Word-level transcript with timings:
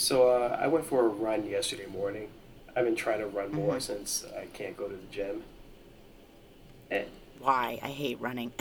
So 0.00 0.28
uh, 0.30 0.56
I 0.58 0.66
went 0.66 0.86
for 0.86 1.04
a 1.04 1.08
run 1.08 1.44
yesterday 1.46 1.84
morning. 1.84 2.28
I've 2.74 2.86
been 2.86 2.96
trying 2.96 3.18
to 3.18 3.26
run 3.26 3.52
more 3.52 3.74
Mhm. 3.74 3.82
since 3.82 4.24
I 4.34 4.46
can't 4.46 4.74
go 4.74 4.88
to 4.88 4.96
the 4.96 5.06
gym. 5.10 5.42
And 6.90 7.06
Why? 7.38 7.78
I 7.82 7.88
hate 7.88 8.18
running. 8.18 8.52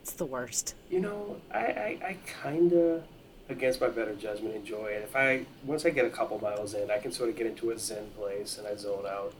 it's 0.00 0.12
the 0.14 0.24
worst. 0.24 0.74
you 0.88 1.00
know, 1.00 1.36
I, 1.52 1.58
I, 1.58 1.98
I 2.10 2.16
kind 2.42 2.72
of, 2.72 3.02
against 3.50 3.82
my 3.82 3.88
better 3.88 4.14
judgment, 4.14 4.54
enjoy 4.54 4.86
it. 4.86 5.02
If 5.02 5.14
I 5.14 5.44
once 5.62 5.84
I 5.84 5.90
get 5.90 6.06
a 6.06 6.10
couple 6.10 6.38
miles 6.40 6.72
in, 6.72 6.90
I 6.90 6.96
can 6.98 7.12
sort 7.12 7.28
of 7.28 7.36
get 7.36 7.46
into 7.46 7.70
a 7.70 7.78
zen 7.78 8.06
place 8.16 8.56
and 8.56 8.66
I 8.66 8.74
zone 8.76 9.04
out. 9.06 9.34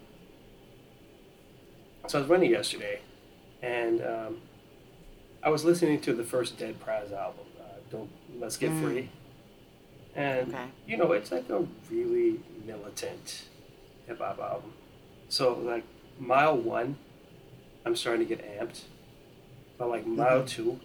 So 2.08 2.18
I 2.18 2.20
was 2.20 2.28
running 2.30 2.50
yesterday, 2.50 3.00
and 3.62 4.02
um, 4.02 4.40
I 5.42 5.48
was 5.48 5.64
listening 5.64 5.98
to 6.02 6.12
the 6.12 6.24
first 6.24 6.58
Dead 6.58 6.78
Prez 6.80 7.10
album, 7.10 7.46
uh, 7.58 7.64
"Don't 7.90 8.10
Let's 8.38 8.56
Get 8.58 8.70
Mm. 8.70 8.82
Free," 8.82 9.08
and 10.14 10.52
Okay. 10.52 10.66
you 10.86 10.96
know, 10.96 11.12
it's 11.12 11.32
like 11.32 11.48
a 11.48 11.66
really 11.90 12.40
militant 12.66 13.44
hip 14.06 14.18
hop 14.18 14.38
album. 14.38 14.72
So 15.28 15.54
like 15.54 15.84
mile 16.18 16.56
one, 16.56 16.96
I'm 17.84 17.96
starting 17.96 18.26
to 18.26 18.36
get 18.36 18.58
amped. 18.58 18.82
But 19.78 19.88
like 19.88 20.02
mm-hmm. 20.02 20.16
mile 20.16 20.44
two, 20.44 20.80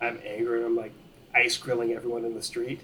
I'm 0.00 0.20
angry. 0.24 0.58
And 0.58 0.66
I'm 0.66 0.76
like 0.76 0.92
ice 1.34 1.56
grilling 1.56 1.92
everyone 1.92 2.24
in 2.24 2.34
the 2.34 2.42
street. 2.42 2.80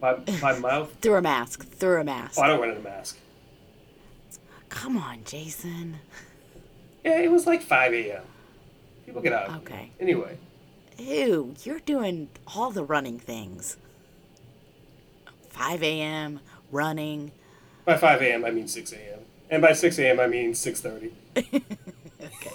By 0.00 0.14
by 0.40 0.58
mile, 0.58 0.86
Through 1.00 1.16
a 1.16 1.22
mask. 1.22 1.68
Through 1.68 2.00
a 2.00 2.04
mask. 2.04 2.38
oh, 2.38 2.42
I 2.42 2.46
don't 2.48 2.68
in 2.68 2.76
a 2.76 2.80
mask. 2.80 3.18
Come 4.68 4.96
on, 4.96 5.24
Jason. 5.24 5.98
Yeah, 7.04 7.18
it 7.18 7.30
was 7.30 7.46
like 7.46 7.60
5 7.60 7.92
a.m. 7.92 8.22
People 9.04 9.20
get 9.20 9.32
out. 9.32 9.56
Okay. 9.62 9.90
Anyway, 9.98 10.38
Ew, 10.98 11.54
you're 11.64 11.80
doing 11.80 12.28
all 12.54 12.70
the 12.70 12.84
running 12.84 13.18
things. 13.18 13.78
5 15.50 15.82
a.m., 15.82 16.40
running. 16.72 17.32
by 17.84 17.96
5 17.96 18.22
a.m. 18.22 18.44
I 18.44 18.50
mean 18.50 18.68
6 18.68 18.92
a.m. 18.92 19.18
And 19.50 19.60
by 19.62 19.72
6 19.72 19.98
a.m. 19.98 20.20
I 20.20 20.26
mean 20.26 20.52
6:30. 20.52 21.12
Okay. 22.22 22.50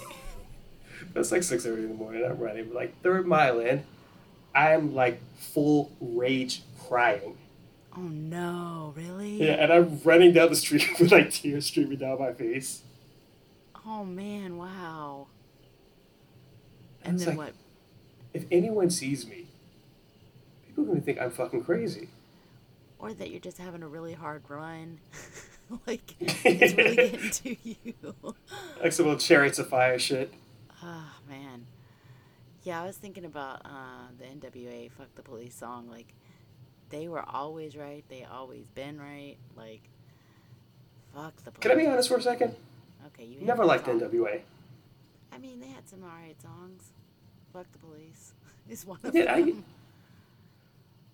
It's 1.14 1.32
like 1.32 1.40
6:30 1.42 1.78
in 1.78 1.88
the 1.88 1.94
morning. 1.94 2.24
I'm 2.24 2.38
running. 2.38 2.72
Like 2.72 3.00
third 3.02 3.26
mile 3.26 3.58
in, 3.60 3.84
I'm 4.54 4.94
like 4.94 5.20
full 5.36 5.90
rage 6.00 6.62
crying. 6.88 7.36
Oh 7.96 8.02
no, 8.02 8.92
really? 8.96 9.42
Yeah, 9.44 9.54
and 9.54 9.72
I'm 9.72 10.00
running 10.04 10.32
down 10.32 10.50
the 10.50 10.56
street 10.56 10.86
with 11.00 11.10
like 11.12 11.30
tears 11.32 11.66
streaming 11.66 11.98
down 11.98 12.18
my 12.20 12.32
face. 12.32 12.82
Oh 13.86 14.04
man, 14.04 14.56
wow. 14.56 15.26
And 17.04 17.16
It's 17.16 17.24
then 17.24 17.36
like- 17.36 17.46
what? 17.48 17.54
If 18.34 18.44
anyone 18.52 18.90
sees 18.90 19.26
me, 19.26 19.46
people 20.66 20.84
are 20.84 20.86
gonna 20.88 21.00
think 21.00 21.20
I'm 21.20 21.30
fucking 21.30 21.64
crazy. 21.64 22.08
Or 22.98 23.12
that 23.12 23.30
you're 23.30 23.40
just 23.40 23.58
having 23.58 23.82
a 23.82 23.88
really 23.88 24.14
hard 24.14 24.42
run. 24.48 24.98
like, 25.86 26.14
it's 26.20 26.74
really 26.76 26.96
getting 26.96 27.30
to 27.30 27.56
you. 27.62 27.94
Like 28.82 28.92
some 28.92 29.06
little 29.06 29.20
chariots 29.20 29.58
of 29.58 29.68
fire 29.68 29.98
shit. 29.98 30.32
Oh 30.82 31.12
man. 31.28 31.66
Yeah, 32.62 32.82
I 32.82 32.86
was 32.86 32.96
thinking 32.96 33.24
about 33.24 33.62
uh, 33.64 34.08
the 34.18 34.24
NWA 34.24 34.90
"Fuck 34.90 35.14
the 35.14 35.22
Police" 35.22 35.54
song. 35.54 35.88
Like, 35.88 36.12
they 36.90 37.06
were 37.06 37.22
always 37.28 37.76
right. 37.76 38.04
They 38.08 38.24
always 38.24 38.64
been 38.74 38.98
right. 38.98 39.36
Like, 39.56 39.82
fuck 41.14 41.36
the 41.44 41.52
police. 41.52 41.62
Can 41.62 41.70
I 41.72 41.74
be 41.76 41.86
honest 41.86 42.08
for 42.08 42.16
a 42.16 42.22
second? 42.22 42.54
Okay, 43.08 43.24
you 43.24 43.40
Never 43.42 43.64
liked 43.64 43.84
song. 43.86 44.00
NWA. 44.00 44.40
I 45.32 45.38
mean, 45.38 45.60
they 45.60 45.68
had 45.68 45.88
some 45.88 46.02
alright 46.02 46.40
songs. 46.42 46.90
Fuck 47.52 47.70
the 47.72 47.78
police. 47.78 48.32
Is 48.68 48.84
one 48.84 48.98
I 49.04 49.08
of 49.08 49.12
did, 49.14 49.26
I- 49.28 49.42
them. 49.42 49.64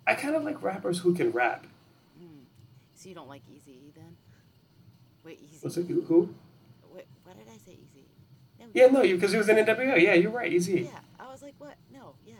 I 0.07 0.15
kind 0.15 0.35
of 0.35 0.43
like 0.43 0.61
rappers 0.63 0.99
who 0.99 1.13
can 1.13 1.31
rap. 1.31 1.65
So 3.03 3.09
you 3.09 3.15
don't 3.15 3.27
like 3.27 3.41
Easy 3.53 3.91
then? 3.93 4.15
Wait, 5.25 5.37
Easy. 5.43 5.59
Was 5.61 5.77
it 5.77 5.87
who? 5.87 6.33
Wait, 6.89 7.05
what 7.25 7.37
did 7.37 7.47
I 7.49 7.57
say? 7.57 7.73
Easy. 7.73 8.05
No, 8.57 8.67
Yeah, 8.73 8.85
no, 8.85 9.01
because 9.01 9.33
he 9.33 9.37
was 9.37 9.49
in 9.49 9.57
NWA. 9.57 10.01
Yeah, 10.01 10.13
you're 10.13 10.31
right. 10.31 10.49
Easy. 10.49 10.83
Yeah, 10.83 10.99
I 11.19 11.29
was 11.29 11.41
like, 11.41 11.55
what? 11.57 11.75
No, 11.93 12.13
yeah. 12.25 12.35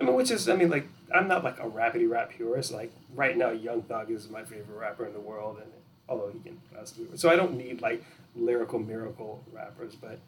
I 0.00 0.04
mean, 0.04 0.14
which 0.14 0.30
is, 0.30 0.48
I 0.48 0.54
mean, 0.54 0.70
like, 0.70 0.86
I'm 1.12 1.26
not 1.26 1.42
like 1.42 1.58
a 1.58 1.64
rapidy 1.64 2.08
rap 2.08 2.30
purist. 2.30 2.70
Like, 2.70 2.92
right 3.16 3.36
now, 3.36 3.50
Young 3.50 3.82
Thug 3.82 4.12
is 4.12 4.30
my 4.30 4.44
favorite 4.44 4.78
rapper 4.78 5.06
in 5.06 5.12
the 5.12 5.18
world, 5.18 5.56
and 5.60 5.72
although 6.08 6.30
he 6.30 6.38
can 6.38 6.60
possibly, 6.72 7.16
so 7.18 7.28
I 7.28 7.34
don't 7.34 7.56
need 7.56 7.82
like 7.82 8.04
lyrical 8.36 8.78
miracle 8.78 9.42
rappers, 9.52 9.96
but 9.96 10.20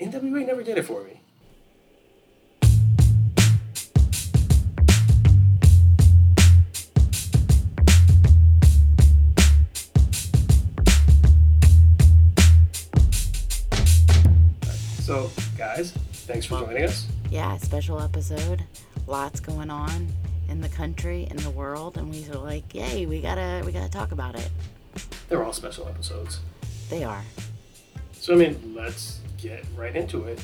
NWA 0.00 0.46
never 0.46 0.62
did 0.62 0.78
it 0.78 0.84
for 0.84 1.02
me. 1.02 1.20
So, 15.12 15.30
guys, 15.58 15.92
thanks 16.24 16.46
for 16.46 16.60
joining 16.60 16.84
us. 16.84 17.06
Yeah, 17.30 17.58
special 17.58 18.00
episode. 18.00 18.64
Lots 19.06 19.40
going 19.40 19.68
on 19.68 20.08
in 20.48 20.62
the 20.62 20.70
country, 20.70 21.28
in 21.30 21.36
the 21.36 21.50
world, 21.50 21.98
and 21.98 22.10
we 22.10 22.26
were 22.30 22.38
like, 22.38 22.74
yay, 22.74 23.04
we 23.04 23.20
gotta, 23.20 23.62
we 23.66 23.72
gotta 23.72 23.90
talk 23.90 24.12
about 24.12 24.36
it. 24.36 24.48
They're 25.28 25.44
all 25.44 25.52
special 25.52 25.86
episodes. 25.86 26.40
They 26.88 27.04
are. 27.04 27.22
So, 28.12 28.32
I 28.32 28.36
mean, 28.38 28.72
let's 28.74 29.20
get 29.36 29.66
right 29.76 29.94
into 29.94 30.24
it. 30.24 30.42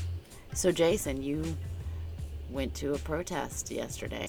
So, 0.52 0.70
Jason, 0.70 1.22
you 1.22 1.56
went 2.50 2.74
to 2.74 2.92
a 2.92 2.98
protest 2.98 3.70
yesterday. 3.70 4.28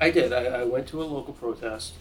I 0.00 0.10
did. 0.10 0.32
I, 0.32 0.46
I 0.46 0.64
went 0.64 0.88
to 0.88 1.00
a 1.00 1.04
local 1.04 1.34
protest, 1.34 1.92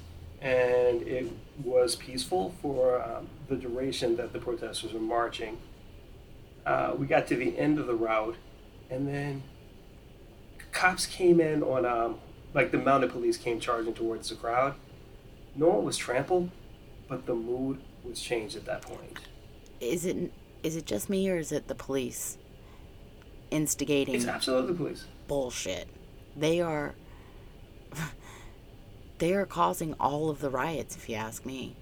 and 0.41 1.03
it 1.03 1.31
was 1.63 1.95
peaceful 1.95 2.55
for 2.59 3.03
um, 3.03 3.27
the 3.49 3.55
duration 3.55 4.15
that 4.15 4.33
the 4.33 4.39
protesters 4.39 4.93
were 4.93 4.99
marching. 4.99 5.59
Uh, 6.67 6.93
we 6.97 7.07
got 7.07 7.25
to 7.27 7.35
the 7.37 7.57
end 7.57 7.79
of 7.79 7.87
the 7.87 7.95
route, 7.95 8.35
and 8.89 9.07
then 9.07 9.41
cops 10.73 11.05
came 11.05 11.39
in 11.39 11.63
on, 11.63 11.85
um, 11.85 12.19
like 12.53 12.71
the 12.71 12.77
mounted 12.77 13.09
police 13.09 13.37
came 13.37 13.57
charging 13.57 13.93
towards 13.93 14.27
the 14.27 14.35
crowd. 14.35 14.75
No 15.55 15.69
one 15.69 15.85
was 15.85 15.95
trampled, 15.95 16.51
but 17.07 17.25
the 17.25 17.33
mood 17.33 17.79
was 18.03 18.19
changed 18.19 18.57
at 18.57 18.65
that 18.65 18.81
point. 18.81 19.17
Is 19.79 20.05
it, 20.05 20.33
is 20.61 20.75
it 20.75 20.85
just 20.85 21.09
me, 21.09 21.29
or 21.29 21.37
is 21.37 21.53
it 21.53 21.69
the 21.69 21.75
police 21.75 22.37
instigating 23.49 24.15
It's 24.15 24.25
absolutely 24.25 24.73
the 24.73 24.77
police. 24.77 25.05
bullshit? 25.29 25.87
They 26.35 26.59
are, 26.59 26.95
they 29.19 29.33
are 29.33 29.45
causing 29.45 29.93
all 30.01 30.29
of 30.29 30.41
the 30.41 30.49
riots, 30.49 30.97
if 30.97 31.07
you 31.07 31.15
ask 31.15 31.45
me. 31.45 31.77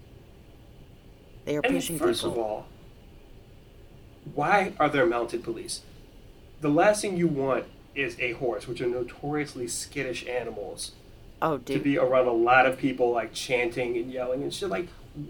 They 1.46 1.56
are 1.57 1.63
pushing 1.63 1.97
first 1.97 2.22
people. 2.22 2.34
of 2.34 2.38
all, 2.38 2.66
why 4.33 4.73
are 4.79 4.89
there 4.89 5.05
mounted 5.05 5.43
police? 5.43 5.81
The 6.61 6.69
last 6.69 7.01
thing 7.01 7.17
you 7.17 7.27
want 7.27 7.65
is 7.93 8.19
a 8.19 8.33
horse, 8.33 8.67
which 8.67 8.81
are 8.81 8.87
notoriously 8.87 9.67
skittish 9.67 10.25
animals, 10.27 10.91
oh, 11.41 11.57
to 11.59 11.79
be 11.79 11.97
around 11.97 12.27
a 12.27 12.33
lot 12.33 12.65
of 12.65 12.77
people 12.77 13.11
like 13.11 13.33
chanting 13.33 13.97
and 13.97 14.11
yelling 14.11 14.43
and 14.43 14.53
shit. 14.53 14.69
Like, 14.69 14.87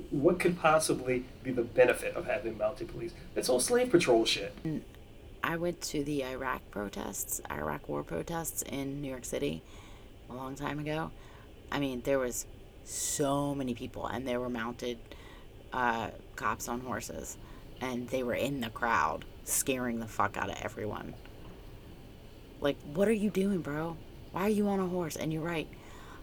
what 0.09 0.39
could 0.39 0.59
possibly 0.59 1.25
be 1.43 1.51
the 1.51 1.63
benefit 1.63 2.15
of 2.15 2.25
having 2.25 2.57
mounted 2.57 2.87
police? 2.87 3.13
It's 3.35 3.49
all 3.49 3.59
slave 3.59 3.91
patrol 3.91 4.25
shit. 4.25 4.55
I 5.43 5.57
went 5.57 5.81
to 5.83 6.03
the 6.03 6.25
Iraq 6.25 6.61
protests, 6.71 7.39
Iraq 7.51 7.87
war 7.87 8.01
protests 8.01 8.63
in 8.63 9.01
New 9.01 9.09
York 9.09 9.25
City 9.25 9.61
a 10.29 10.33
long 10.33 10.55
time 10.55 10.79
ago. 10.79 11.11
I 11.71 11.79
mean, 11.79 12.01
there 12.03 12.17
was 12.17 12.47
so 12.83 13.53
many 13.53 13.75
people, 13.75 14.07
and 14.07 14.27
there 14.27 14.39
were 14.39 14.49
mounted 14.49 14.97
uh, 15.71 16.09
cops 16.35 16.67
on 16.67 16.79
horses, 16.81 17.37
and 17.85 18.07
they 18.09 18.23
were 18.23 18.33
in 18.33 18.61
the 18.61 18.69
crowd, 18.69 19.25
scaring 19.43 19.99
the 19.99 20.07
fuck 20.07 20.37
out 20.37 20.49
of 20.49 20.57
everyone. 20.61 21.13
Like, 22.59 22.77
what 22.93 23.07
are 23.07 23.13
you 23.13 23.29
doing, 23.29 23.59
bro? 23.61 23.97
Why 24.31 24.41
are 24.43 24.49
you 24.49 24.67
on 24.67 24.79
a 24.79 24.87
horse? 24.87 25.15
And 25.15 25.31
you're 25.31 25.43
right. 25.43 25.67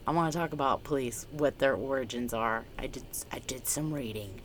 I 0.07 0.11
want 0.11 0.33
to 0.33 0.39
talk 0.39 0.53
about 0.53 0.83
police, 0.83 1.27
what 1.31 1.59
their 1.61 1.75
origins 1.75 2.35
are. 2.35 2.65
I 2.79 2.89
did, 2.89 3.05
I 3.31 3.39
did 3.39 3.69
some 3.69 3.95
reading. 3.95 4.41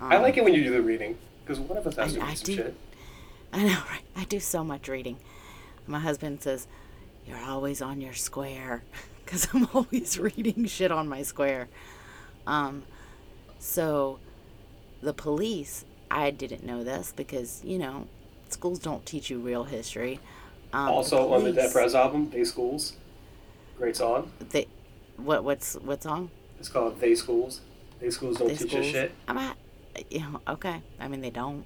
I 0.00 0.16
like 0.18 0.36
it 0.38 0.44
when 0.44 0.54
you 0.54 0.64
do 0.64 0.70
the 0.70 0.80
reading 0.80 1.18
because 1.44 1.60
one 1.60 1.76
of 1.76 1.86
us 1.86 1.96
has 1.96 2.14
to 2.14 2.20
I- 2.22 2.28
I 2.28 2.34
some 2.34 2.46
do. 2.46 2.56
shit. 2.56 2.76
I 3.52 3.64
know, 3.64 3.78
right? 3.90 4.02
I 4.16 4.24
do 4.24 4.40
so 4.40 4.62
much 4.64 4.88
reading. 4.88 5.16
My 5.86 5.98
husband 6.00 6.42
says, 6.42 6.66
You're 7.26 7.38
always 7.44 7.82
on 7.82 8.00
your 8.00 8.14
square 8.14 8.82
because 9.24 9.48
I'm 9.52 9.68
always 9.74 10.18
reading 10.28 10.64
shit 10.66 10.90
on 10.92 11.08
my 11.08 11.22
square. 11.22 11.68
Um, 12.46 12.84
so 13.58 14.18
the 15.02 15.12
police, 15.12 15.84
I 16.10 16.30
didn't 16.30 16.64
know 16.64 16.84
this 16.84 17.12
because, 17.14 17.62
you 17.64 17.78
know, 17.78 18.06
schools 18.48 18.78
don't 18.78 19.04
teach 19.04 19.30
you 19.30 19.38
real 19.38 19.64
history. 19.64 20.20
Um, 20.72 20.88
Also 20.88 21.32
on 21.32 21.44
the 21.44 21.52
Dead 21.52 21.72
Prez 21.72 21.94
album, 21.94 22.30
They 22.30 22.44
Schools. 22.44 22.94
Great 23.76 23.96
song. 23.96 24.30
They, 24.50 24.66
what, 25.16 25.44
what's, 25.44 25.74
what 25.76 26.02
song? 26.02 26.30
It's 26.58 26.68
called 26.68 27.00
They 27.00 27.14
Schools. 27.14 27.60
They 28.00 28.10
Schools 28.10 28.38
don't 28.38 28.48
They 28.48 28.54
teach 28.56 28.70
schools? 28.70 28.86
you 28.86 28.92
shit. 28.92 29.12
I'm 29.26 29.38
at, 29.38 29.56
you 30.10 30.20
know, 30.20 30.40
okay. 30.48 30.82
I 31.00 31.08
mean, 31.08 31.20
they 31.20 31.30
don't. 31.30 31.64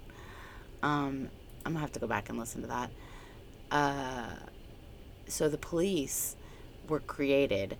Um, 0.81 1.29
I'm 1.65 1.73
gonna 1.73 1.79
have 1.79 1.91
to 1.93 1.99
go 1.99 2.07
back 2.07 2.29
and 2.29 2.37
listen 2.37 2.61
to 2.61 2.67
that. 2.67 2.89
Uh, 3.71 4.35
so 5.27 5.47
the 5.49 5.57
police 5.57 6.35
were 6.89 6.99
created 6.99 7.77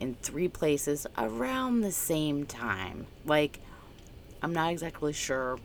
in 0.00 0.14
three 0.22 0.48
places 0.48 1.06
around 1.16 1.80
the 1.82 1.92
same 1.92 2.46
time. 2.46 3.06
Like, 3.26 3.60
I'm 4.42 4.52
not 4.52 4.70
exactly 4.72 5.12
sure 5.12 5.58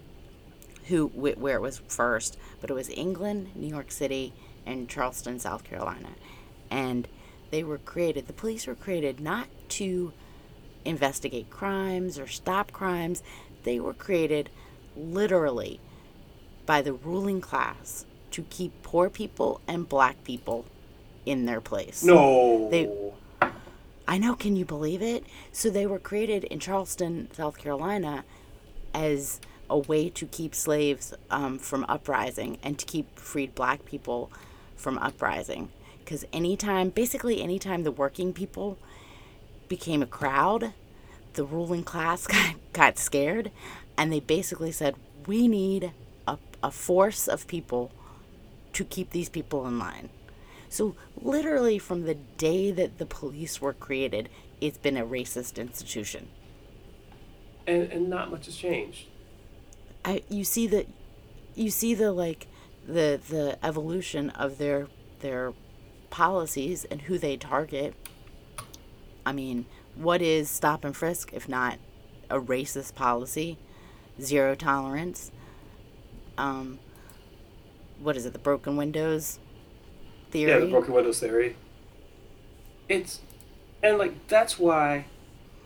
who 0.87 1.07
where 1.07 1.55
it 1.55 1.61
was 1.61 1.81
first, 1.87 2.37
but 2.61 2.69
it 2.69 2.73
was 2.73 2.89
England, 2.89 3.51
New 3.55 3.67
York 3.67 3.91
City, 3.91 4.33
and 4.65 4.89
Charleston, 4.89 5.39
South 5.39 5.63
Carolina. 5.63 6.09
And 6.69 7.07
they 7.51 7.63
were 7.63 7.77
created, 7.77 8.27
the 8.27 8.33
police 8.33 8.67
were 8.67 8.75
created 8.75 9.19
not 9.19 9.47
to 9.69 10.13
investigate 10.85 11.49
crimes 11.49 12.17
or 12.17 12.27
stop 12.27 12.71
crimes. 12.71 13.23
They 13.63 13.79
were 13.79 13.93
created 13.93 14.49
literally 14.95 15.79
by 16.65 16.81
the 16.81 16.93
ruling 16.93 17.41
class 17.41 18.05
to 18.31 18.43
keep 18.43 18.81
poor 18.83 19.09
people 19.09 19.61
and 19.67 19.87
black 19.87 20.23
people 20.23 20.65
in 21.25 21.45
their 21.45 21.61
place. 21.61 22.03
No. 22.03 22.69
They 22.69 22.89
I 24.07 24.17
know, 24.17 24.35
can 24.35 24.55
you 24.55 24.65
believe 24.65 25.01
it? 25.01 25.23
So 25.51 25.69
they 25.69 25.85
were 25.85 25.99
created 25.99 26.43
in 26.45 26.59
Charleston, 26.59 27.29
South 27.33 27.57
Carolina 27.57 28.25
as 28.93 29.39
a 29.69 29.77
way 29.77 30.09
to 30.09 30.25
keep 30.25 30.53
slaves 30.53 31.13
um, 31.29 31.57
from 31.57 31.85
uprising 31.87 32.57
and 32.63 32.77
to 32.79 32.85
keep 32.85 33.17
freed 33.17 33.55
black 33.55 33.85
people 33.85 34.31
from 34.75 34.97
uprising. 34.99 35.69
Because 35.99 36.25
anytime, 36.33 36.89
basically, 36.89 37.41
anytime 37.41 37.83
the 37.83 37.91
working 37.91 38.33
people 38.33 38.77
became 39.67 40.03
a 40.03 40.07
crowd, 40.07 40.73
the 41.33 41.45
ruling 41.45 41.83
class 41.83 42.27
got, 42.35 42.55
got 42.73 42.97
scared 42.97 43.51
and 43.97 44.11
they 44.11 44.19
basically 44.19 44.71
said, 44.71 44.95
we 45.25 45.47
need 45.47 45.91
a, 46.27 46.37
a 46.61 46.71
force 46.71 47.27
of 47.27 47.47
people 47.47 47.91
to 48.73 48.83
keep 48.83 49.11
these 49.11 49.29
people 49.29 49.65
in 49.67 49.79
line. 49.79 50.09
So, 50.69 50.95
literally, 51.21 51.77
from 51.77 52.03
the 52.03 52.15
day 52.15 52.71
that 52.71 52.97
the 52.97 53.05
police 53.05 53.61
were 53.61 53.73
created, 53.73 54.27
it's 54.59 54.79
been 54.79 54.97
a 54.97 55.05
racist 55.05 55.57
institution. 55.59 56.29
And, 57.67 57.91
and 57.91 58.09
not 58.09 58.31
much 58.31 58.47
has 58.47 58.55
changed. 58.55 59.07
I 60.05 60.23
you 60.29 60.43
see 60.43 60.67
the 60.67 60.85
you 61.55 61.69
see 61.69 61.93
the 61.93 62.11
like 62.11 62.47
the 62.87 63.19
the 63.29 63.57
evolution 63.63 64.29
of 64.31 64.57
their 64.57 64.87
their 65.19 65.53
policies 66.09 66.85
and 66.85 67.03
who 67.03 67.17
they 67.17 67.37
target. 67.37 67.95
I 69.25 69.31
mean, 69.31 69.65
what 69.95 70.21
is 70.21 70.49
stop 70.49 70.83
and 70.83 70.95
frisk 70.95 71.31
if 71.33 71.47
not 71.47 71.79
a 72.29 72.39
racist 72.39 72.95
policy? 72.95 73.57
Zero 74.21 74.53
tolerance. 74.53 75.31
Um, 76.37 76.79
what 77.99 78.17
is 78.17 78.25
it? 78.25 78.33
The 78.33 78.39
broken 78.39 78.75
windows 78.75 79.39
theory. 80.31 80.51
Yeah, 80.51 80.59
the 80.59 80.67
broken 80.67 80.93
windows 80.93 81.19
theory. 81.19 81.55
It's 82.89 83.21
and 83.81 83.97
like 83.97 84.27
that's 84.27 84.59
why 84.59 85.05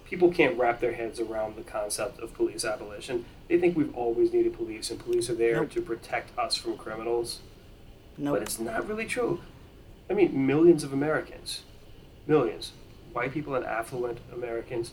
people 0.05 0.31
can't 0.31 0.57
wrap 0.57 0.79
their 0.79 0.93
heads 0.93 1.19
around 1.19 1.55
the 1.55 1.63
concept 1.63 2.19
of 2.19 2.33
police 2.33 2.63
abolition. 2.63 3.25
They 3.47 3.57
think 3.59 3.77
we've 3.77 3.95
always 3.95 4.33
needed 4.33 4.53
police 4.53 4.91
and 4.91 4.99
police 4.99 5.29
are 5.29 5.35
there 5.35 5.55
Nope. 5.57 5.71
to 5.71 5.81
protect 5.81 6.37
us 6.37 6.55
from 6.55 6.77
criminals. 6.77 7.39
Nope. 8.17 8.35
But 8.35 8.41
it's 8.43 8.59
not 8.59 8.87
really 8.87 9.05
true. 9.05 9.41
I 10.09 10.13
mean, 10.13 10.45
millions 10.45 10.83
of 10.83 10.91
Americans, 10.93 11.63
millions, 12.25 12.71
white 13.13 13.33
people 13.33 13.55
and 13.55 13.65
affluent 13.65 14.19
Americans, 14.33 14.91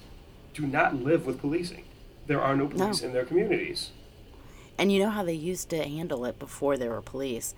do 0.53 0.67
not 0.67 0.95
live 0.95 1.27
with 1.27 1.41
policing. 1.41 1.85
There 2.27 2.41
are 2.41 2.57
no 2.57 2.67
police 2.67 3.03
No. 3.03 3.09
in 3.09 3.15
their 3.15 3.25
communities. 3.25 3.91
And 4.79 4.91
you 4.91 5.01
know 5.01 5.11
how 5.11 5.25
they 5.25 5.35
used 5.35 5.69
to 5.71 5.83
handle 5.83 6.25
it 6.25 6.39
before 6.39 6.77
there 6.77 6.91
were 6.91 7.03
police? 7.03 7.55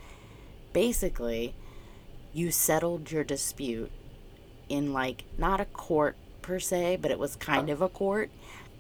Basically, 0.72 1.54
you 2.32 2.50
settled 2.50 3.10
your 3.10 3.24
dispute 3.24 3.90
in 4.68 4.92
like 4.92 5.24
not 5.38 5.60
a 5.60 5.64
court 5.66 6.16
per 6.42 6.58
se, 6.58 6.98
but 7.00 7.10
it 7.10 7.18
was 7.18 7.36
kind 7.36 7.70
uh. 7.70 7.72
of 7.72 7.82
a 7.82 7.88
court. 7.88 8.30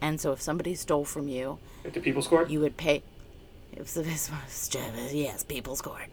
And 0.00 0.20
so 0.20 0.32
if 0.32 0.40
somebody 0.40 0.74
stole 0.74 1.04
from 1.04 1.28
you, 1.28 1.58
the 1.82 2.00
People's 2.00 2.28
Court? 2.28 2.50
you 2.50 2.60
would 2.60 2.76
pay. 2.76 3.02
If 3.72 3.96
was, 3.96 3.96
it 3.96 4.06
was 4.06 5.14
yes, 5.14 5.42
people's 5.42 5.82
court. 5.82 6.08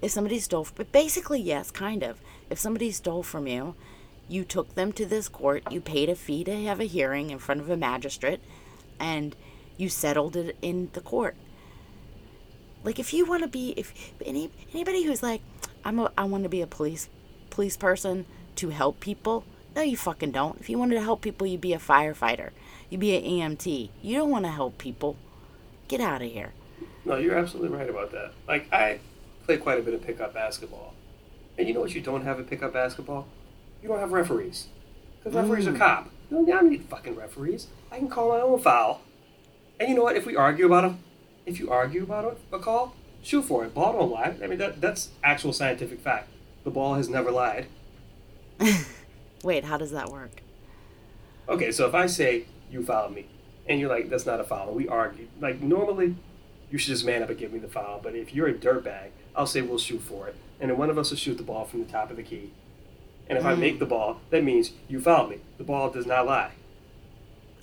if 0.00 0.10
somebody 0.10 0.38
stole, 0.38 0.66
but 0.74 0.92
basically 0.92 1.40
yes, 1.40 1.70
kind 1.70 2.02
of. 2.02 2.18
If 2.50 2.58
somebody 2.58 2.90
stole 2.90 3.22
from 3.22 3.46
you, 3.46 3.74
you 4.28 4.44
took 4.44 4.74
them 4.74 4.92
to 4.92 5.06
this 5.06 5.28
court. 5.28 5.62
You 5.70 5.80
paid 5.80 6.08
a 6.08 6.14
fee 6.14 6.44
to 6.44 6.64
have 6.64 6.80
a 6.80 6.84
hearing 6.84 7.30
in 7.30 7.38
front 7.38 7.60
of 7.60 7.70
a 7.70 7.76
magistrate, 7.76 8.40
and 8.98 9.34
you 9.76 9.88
settled 9.88 10.36
it 10.36 10.56
in 10.62 10.90
the 10.92 11.00
court. 11.00 11.36
Like 12.84 12.98
if 12.98 13.12
you 13.12 13.26
want 13.26 13.42
to 13.42 13.48
be, 13.48 13.74
if 13.76 14.12
any 14.24 14.50
anybody 14.72 15.02
who's 15.04 15.22
like, 15.22 15.42
I'm 15.84 15.98
a, 15.98 16.12
I 16.16 16.24
want 16.24 16.44
to 16.44 16.48
be 16.48 16.62
a 16.62 16.66
police 16.66 17.08
police 17.50 17.76
person 17.76 18.26
to 18.56 18.70
help 18.70 19.00
people. 19.00 19.44
No, 19.74 19.82
you 19.82 19.96
fucking 19.96 20.32
don't. 20.32 20.60
If 20.60 20.68
you 20.68 20.78
wanted 20.78 20.94
to 20.94 21.02
help 21.02 21.20
people, 21.20 21.46
you'd 21.46 21.60
be 21.60 21.72
a 21.72 21.78
firefighter. 21.78 22.50
You'd 22.90 23.00
be 23.00 23.16
an 23.16 23.24
EMT. 23.24 23.90
You 24.02 24.16
don't 24.16 24.30
want 24.30 24.44
to 24.44 24.50
help 24.50 24.78
people. 24.78 25.16
Get 25.88 26.00
out 26.00 26.22
of 26.22 26.30
here. 26.30 26.52
No, 27.04 27.16
you're 27.16 27.38
absolutely 27.38 27.76
right 27.76 27.88
about 27.88 28.12
that. 28.12 28.32
Like, 28.46 28.72
I 28.72 29.00
play 29.44 29.56
quite 29.56 29.78
a 29.78 29.82
bit 29.82 29.94
of 29.94 30.04
pickup 30.04 30.34
basketball. 30.34 30.94
And 31.56 31.66
you 31.66 31.74
know 31.74 31.80
what 31.80 31.94
you 31.94 32.00
don't 32.00 32.24
have 32.24 32.38
in 32.38 32.44
pickup 32.44 32.72
basketball? 32.72 33.26
You 33.82 33.88
don't 33.88 33.98
have 33.98 34.12
referees. 34.12 34.68
Because 35.18 35.34
referees 35.34 35.66
are 35.66 35.72
mm. 35.72 35.78
cop. 35.78 36.10
You 36.30 36.36
don't, 36.36 36.48
I 36.50 36.60
don't 36.60 36.70
need 36.70 36.84
fucking 36.84 37.16
referees. 37.16 37.68
I 37.90 37.98
can 37.98 38.08
call 38.08 38.28
my 38.28 38.40
own 38.40 38.58
foul. 38.60 39.00
And 39.80 39.88
you 39.88 39.94
know 39.94 40.02
what? 40.02 40.16
If 40.16 40.26
we 40.26 40.36
argue 40.36 40.66
about 40.66 40.82
them, 40.82 40.98
if 41.46 41.58
you 41.58 41.70
argue 41.70 42.02
about 42.02 42.36
a, 42.52 42.56
a 42.56 42.58
call, 42.58 42.94
shoot 43.22 43.42
for 43.42 43.64
it. 43.64 43.74
Ball 43.74 43.94
don't 43.94 44.10
lie. 44.10 44.36
I 44.42 44.46
mean, 44.46 44.58
that, 44.58 44.80
that's 44.80 45.10
actual 45.24 45.52
scientific 45.52 46.00
fact. 46.00 46.28
The 46.64 46.70
ball 46.70 46.94
has 46.94 47.08
never 47.08 47.30
lied. 47.30 47.66
Wait, 49.42 49.64
how 49.64 49.76
does 49.76 49.90
that 49.92 50.10
work? 50.10 50.42
Okay, 51.48 51.70
so 51.72 51.86
if 51.86 51.94
I 51.94 52.06
say 52.06 52.44
you 52.70 52.84
fouled 52.84 53.14
me, 53.14 53.26
and 53.66 53.80
you're 53.80 53.88
like, 53.88 54.08
that's 54.10 54.26
not 54.26 54.40
a 54.40 54.44
follow, 54.44 54.72
we 54.72 54.88
argue, 54.88 55.28
like 55.40 55.60
normally, 55.60 56.16
you 56.70 56.78
should 56.78 56.88
just 56.90 57.04
man 57.04 57.22
up 57.22 57.30
and 57.30 57.38
give 57.38 57.52
me 57.52 57.58
the 57.58 57.68
foul. 57.68 58.00
But 58.02 58.14
if 58.14 58.34
you're 58.34 58.48
a 58.48 58.54
dirtbag, 58.54 59.10
I'll 59.34 59.46
say 59.46 59.62
we'll 59.62 59.78
shoot 59.78 60.00
for 60.02 60.28
it, 60.28 60.36
and 60.60 60.70
then 60.70 60.78
one 60.78 60.90
of 60.90 60.98
us 60.98 61.10
will 61.10 61.16
shoot 61.16 61.36
the 61.36 61.42
ball 61.42 61.64
from 61.64 61.80
the 61.80 61.90
top 61.90 62.10
of 62.10 62.16
the 62.16 62.22
key. 62.22 62.50
And 63.28 63.36
if 63.38 63.44
I 63.44 63.54
make 63.54 63.78
the 63.78 63.86
ball, 63.86 64.20
that 64.30 64.42
means 64.42 64.72
you 64.88 65.00
fouled 65.00 65.30
me. 65.30 65.38
The 65.58 65.64
ball 65.64 65.90
does 65.90 66.06
not 66.06 66.26
lie. 66.26 66.52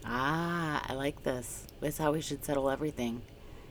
Ah, 0.06 0.84
I 0.88 0.94
like 0.94 1.24
this. 1.24 1.66
That's 1.82 1.98
how 1.98 2.12
we 2.12 2.22
should 2.22 2.46
settle 2.46 2.70
everything. 2.70 3.24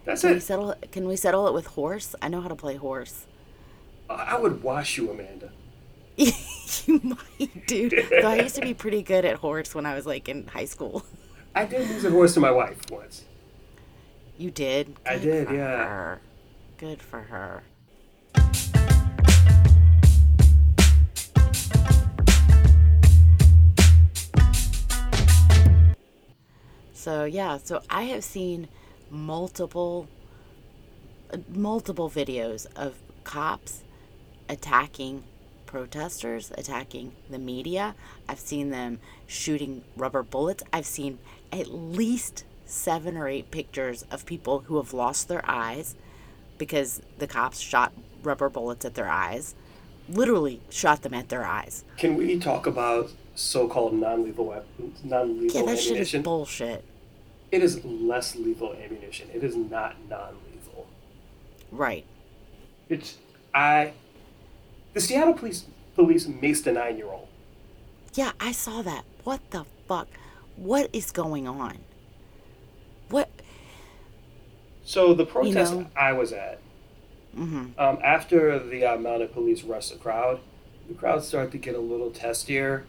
That's 0.05 0.21
Can 0.23 0.31
we 0.31 0.37
it. 0.37 0.41
settle? 0.43 0.75
Can 0.91 1.07
we 1.07 1.15
settle 1.17 1.47
it 1.47 1.55
with 1.55 1.67
horse? 1.67 2.17
I 2.21 2.29
know 2.29 2.41
how 2.41 2.49
to 2.49 2.57
play 2.57 2.75
horse. 2.75 3.27
I 4.11 4.37
would 4.37 4.63
wash 4.63 4.99
you, 4.99 5.11
Amanda. 5.11 5.53
you 6.87 7.01
might, 7.03 7.67
dude. 7.67 8.07
Though 8.11 8.29
I 8.29 8.41
used 8.41 8.55
to 8.57 8.61
be 8.61 8.75
pretty 8.75 9.03
good 9.03 9.25
at 9.25 9.37
horse 9.37 9.75
when 9.75 9.87
I 9.87 9.95
was 9.95 10.07
like 10.07 10.29
in 10.29 10.47
high 10.47 10.65
school. 10.65 11.05
I 11.55 11.65
did 11.65 11.89
lose 11.89 12.05
a 12.05 12.11
horse 12.11 12.35
to 12.35 12.41
my 12.41 12.51
wife 12.51 12.79
once. 12.91 13.25
You 14.39 14.51
did. 14.51 14.97
I 15.07 15.19
did, 15.19 15.49
for 15.49 15.55
yeah. 15.55 15.87
her. 15.87 16.21
Good 16.79 17.03
for 17.03 17.21
her. 17.21 17.63
So 26.93 27.25
yeah, 27.25 27.59
so 27.63 27.83
I 27.91 28.05
have 28.05 28.25
seen 28.25 28.69
multiple 29.11 30.09
uh, 31.33 31.37
multiple 31.49 32.09
videos 32.09 32.67
of 32.77 32.95
cops 33.25 33.83
attacking 34.49 35.23
protesters, 35.75 36.53
attacking 36.57 37.11
the 37.29 37.39
media. 37.39 37.97
I've 38.29 38.39
seen 38.39 38.71
them 38.71 39.01
shooting 39.27 39.83
rubber 39.97 40.23
bullets. 40.23 40.63
I've 40.73 40.87
seen 40.87 41.19
at 41.51 41.67
least 41.67 42.45
7 42.65 43.17
or 43.17 43.27
8 43.27 43.51
pictures 43.51 44.05
of 44.09 44.25
people 44.25 44.61
who 44.61 44.77
have 44.77 44.95
lost 44.95 45.27
their 45.27 45.43
eyes 45.51 45.97
because 46.59 47.03
the 47.19 47.27
cops 47.27 47.59
shot 47.59 47.93
rubber 48.23 48.49
bullets 48.49 48.85
at 48.85 48.95
their 48.95 49.09
eyes. 49.09 49.57
Literally 50.09 50.61
shot 50.71 51.03
them 51.03 51.13
at 51.13 51.29
their 51.29 51.45
eyes. 51.45 51.83
Can 51.97 52.15
we 52.15 52.39
talk 52.39 52.69
about 52.69 53.11
so-called 53.35 53.95
non-lethal 53.95 54.45
weapons, 54.45 55.01
non-lethal 55.03 55.61
Yeah, 55.61 55.67
that 55.67 55.81
shit 55.81 55.97
is 55.97 56.13
bullshit. 56.23 56.85
it 57.51 57.65
is 57.65 57.85
less 57.85 58.37
lethal 58.37 58.75
ammunition. 58.75 59.29
It 59.35 59.43
is 59.43 59.57
not 59.57 59.97
non-lethal. 60.09 60.87
Right. 61.73 62.05
It's 62.89 63.19
I. 63.53 63.95
The 64.95 65.01
Seattle 65.01 65.35
police 65.35 65.65
police 65.95 66.27
maced 66.27 66.67
a 66.67 66.73
nine-year-old. 66.73 67.29
Yeah, 68.15 68.33
I 68.41 68.53
saw 68.53 68.83
that. 68.83 69.05
What 69.25 69.41
the 69.51 69.65
fuck? 69.89 70.09
What 70.57 70.89
is 70.93 71.11
going 71.11 71.47
on? 71.49 71.79
What? 73.11 73.29
So 74.85 75.15
the 75.15 75.27
protest 75.27 75.73
know- 75.73 75.87
I 75.97 76.13
was 76.13 76.33
at, 76.33 76.61
hmm 77.35 77.67
um, 77.79 77.99
after 78.05 78.59
the 78.61 78.85
uh, 78.85 78.97
mounted 78.99 79.33
police 79.33 79.63
rushed 79.65 79.91
the 79.93 79.99
crowd, 79.99 80.41
the 80.89 80.95
crowd 80.95 81.25
started 81.25 81.51
to 81.53 81.59
get 81.59 81.75
a 81.75 81.81
little 81.81 82.11
testier, 82.11 82.85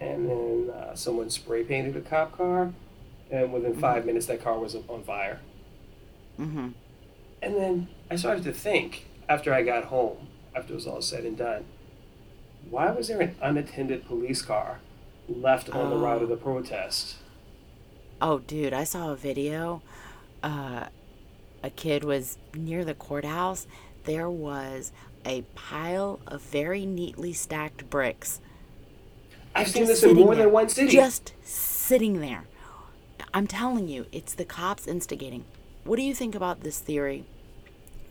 and 0.00 0.28
then 0.30 0.70
uh, 0.70 0.94
someone 0.94 1.28
spray 1.30 1.64
painted 1.64 1.96
a 1.96 2.00
cop 2.00 2.36
car, 2.36 2.72
and 3.30 3.52
within 3.52 3.74
5 3.76 4.06
minutes 4.06 4.26
that 4.26 4.42
car 4.42 4.58
was 4.58 4.74
on 4.74 5.02
fire. 5.02 5.40
hmm 6.36 6.68
And 7.42 7.56
then 7.56 7.88
I 8.10 8.16
started 8.16 8.44
to 8.44 8.52
think 8.52 9.06
after 9.28 9.52
I 9.52 9.62
got 9.62 9.84
home, 9.84 10.28
after 10.54 10.72
it 10.72 10.76
was 10.76 10.86
all 10.86 11.02
said 11.02 11.24
and 11.24 11.36
done, 11.36 11.64
why 12.70 12.90
was 12.90 13.08
there 13.08 13.20
an 13.20 13.34
unattended 13.42 14.06
police 14.06 14.42
car 14.42 14.80
left 15.28 15.70
on 15.70 15.90
the 15.90 15.96
route 15.96 16.22
of 16.22 16.30
Oh. 16.30 16.34
the 16.34 16.40
protest. 16.40 17.16
Oh, 18.20 18.38
dude, 18.40 18.72
I 18.72 18.84
saw 18.84 19.10
a 19.12 19.16
video. 19.16 19.82
Uh, 20.42 20.86
a 21.62 21.70
kid 21.70 22.04
was 22.04 22.38
near 22.54 22.84
the 22.84 22.94
courthouse. 22.94 23.66
There 24.04 24.30
was 24.30 24.92
a 25.24 25.42
pile 25.54 26.20
of 26.26 26.40
very 26.42 26.84
neatly 26.86 27.32
stacked 27.32 27.88
bricks. 27.88 28.40
I've 29.54 29.68
seen 29.68 29.86
this 29.86 30.02
in 30.02 30.16
more 30.16 30.34
there. 30.34 30.44
than 30.44 30.52
one 30.52 30.68
city. 30.68 30.88
Just 30.92 31.32
sitting 31.42 32.20
there. 32.20 32.44
I'm 33.34 33.46
telling 33.46 33.88
you, 33.88 34.06
it's 34.12 34.34
the 34.34 34.44
cops 34.44 34.86
instigating. 34.86 35.44
What 35.84 35.96
do 35.96 36.02
you 36.02 36.14
think 36.14 36.34
about 36.34 36.60
this 36.60 36.78
theory 36.78 37.24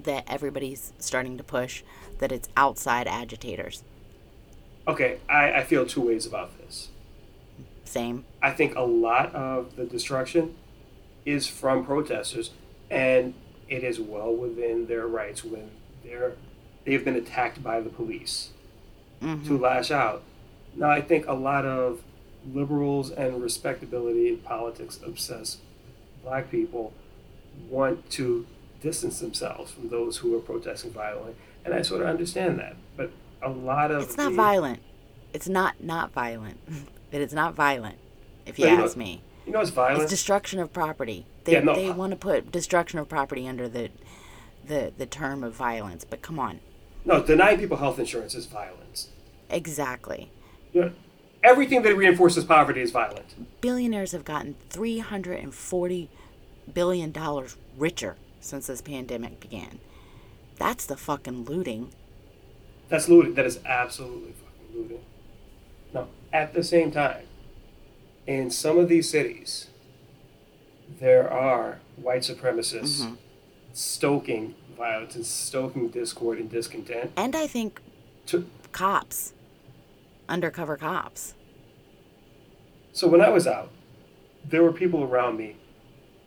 that 0.03 0.25
everybody's 0.27 0.93
starting 0.99 1.37
to 1.37 1.43
push 1.43 1.83
that 2.19 2.31
it's 2.31 2.49
outside 2.55 3.07
agitators? 3.07 3.83
Okay, 4.87 5.19
I, 5.29 5.53
I 5.53 5.63
feel 5.63 5.85
two 5.85 6.01
ways 6.01 6.25
about 6.25 6.57
this. 6.57 6.89
Same. 7.83 8.25
I 8.41 8.51
think 8.51 8.75
a 8.75 8.81
lot 8.81 9.33
of 9.35 9.75
the 9.75 9.85
destruction 9.85 10.55
is 11.25 11.47
from 11.47 11.85
protesters, 11.85 12.51
and 12.89 13.33
it 13.69 13.83
is 13.83 13.99
well 13.99 14.33
within 14.33 14.87
their 14.87 15.07
rights 15.07 15.43
when 15.43 15.71
they're 16.03 16.33
they've 16.85 17.05
been 17.05 17.15
attacked 17.15 17.61
by 17.61 17.79
the 17.79 17.89
police 17.89 18.49
mm-hmm. 19.21 19.45
to 19.47 19.57
lash 19.57 19.91
out. 19.91 20.23
Now, 20.75 20.89
I 20.89 21.01
think 21.01 21.27
a 21.27 21.33
lot 21.33 21.65
of 21.65 22.01
liberals 22.51 23.11
and 23.11 23.41
respectability 23.41 24.35
politics 24.35 24.99
obsessed 25.05 25.59
black 26.23 26.49
people 26.49 26.93
want 27.69 28.09
to 28.11 28.47
distance 28.81 29.19
themselves 29.19 29.71
from 29.71 29.89
those 29.89 30.17
who 30.17 30.35
are 30.35 30.39
protesting 30.39 30.91
violently, 30.91 31.33
and 31.63 31.73
I 31.73 31.81
sort 31.81 32.01
of 32.01 32.07
understand 32.07 32.59
that. 32.59 32.75
But 32.97 33.11
a 33.41 33.49
lot 33.49 33.91
of 33.91 34.03
It's 34.03 34.17
not 34.17 34.31
the- 34.31 34.35
violent. 34.35 34.81
It's 35.33 35.47
not 35.47 35.81
not 35.81 36.11
violent. 36.11 36.57
It 37.11 37.19
is 37.19 37.33
not 37.33 37.55
violent, 37.55 37.97
if 38.45 38.57
you 38.57 38.67
you 38.69 38.77
know- 38.77 38.85
ask 38.85 38.95
me. 38.95 39.21
You 39.45 39.51
know, 39.51 39.59
it's 39.59 39.69
violent. 39.69 40.03
It's 40.03 40.09
destruction 40.11 40.59
of 40.61 40.71
property. 40.71 41.25
They 41.43 41.53
Yeah, 41.53 41.59
no, 41.59 41.75
they 41.75 41.89
uh, 41.89 41.93
want 41.93 42.11
to 42.11 42.15
put 42.17 42.51
destruction 42.53 42.99
of 42.99 43.09
property 43.09 43.47
under 43.47 43.67
the 43.67 43.89
the 44.65 44.93
the 44.97 45.05
term 45.05 45.43
of 45.43 45.53
violence, 45.53 46.05
but 46.05 46.21
come 46.21 46.39
on. 46.39 46.59
no, 47.03 47.21
denying 47.21 47.57
people 47.59 47.77
health 47.77 47.99
insurance 47.99 48.33
is 48.35 48.45
violence. 48.45 49.09
Exactly. 49.49 50.31
You 50.71 50.81
know, 50.81 50.91
everything 51.43 51.81
that 51.81 51.95
reinforces 51.97 52.45
poverty 52.45 52.79
is 52.81 52.91
violent. 52.91 53.59
Billionaires 53.59 54.13
have 54.13 54.23
gotten 54.23 54.55
340 54.69 56.09
billion 56.73 57.11
dollars 57.11 57.57
richer 57.77 58.15
since 58.41 58.67
this 58.67 58.81
pandemic 58.81 59.39
began. 59.39 59.79
That's 60.57 60.85
the 60.85 60.97
fucking 60.97 61.45
looting. 61.45 61.91
That's 62.89 63.07
looting. 63.07 63.35
That 63.35 63.45
is 63.45 63.59
absolutely 63.65 64.33
fucking 64.33 64.81
looting. 64.81 65.01
Now, 65.93 66.07
at 66.33 66.53
the 66.53 66.63
same 66.63 66.91
time, 66.91 67.23
in 68.27 68.49
some 68.51 68.77
of 68.77 68.89
these 68.89 69.09
cities, 69.09 69.67
there 70.99 71.31
are 71.31 71.79
white 71.95 72.21
supremacists 72.21 73.01
Mm-hmm. 73.01 73.13
stoking 73.73 74.55
violence 74.77 75.15
and 75.15 75.25
stoking 75.25 75.87
discord 75.89 76.37
and 76.39 76.49
discontent. 76.49 77.11
And 77.15 77.35
I 77.35 77.47
think 77.47 77.81
To, 78.27 78.45
cops, 78.71 79.33
undercover 80.27 80.75
cops. 80.77 81.33
so 82.91 83.07
when 83.07 83.21
I 83.21 83.29
was 83.29 83.47
out, 83.47 83.69
there 84.43 84.63
were 84.63 84.73
people 84.73 85.03
around 85.03 85.37
me 85.37 85.55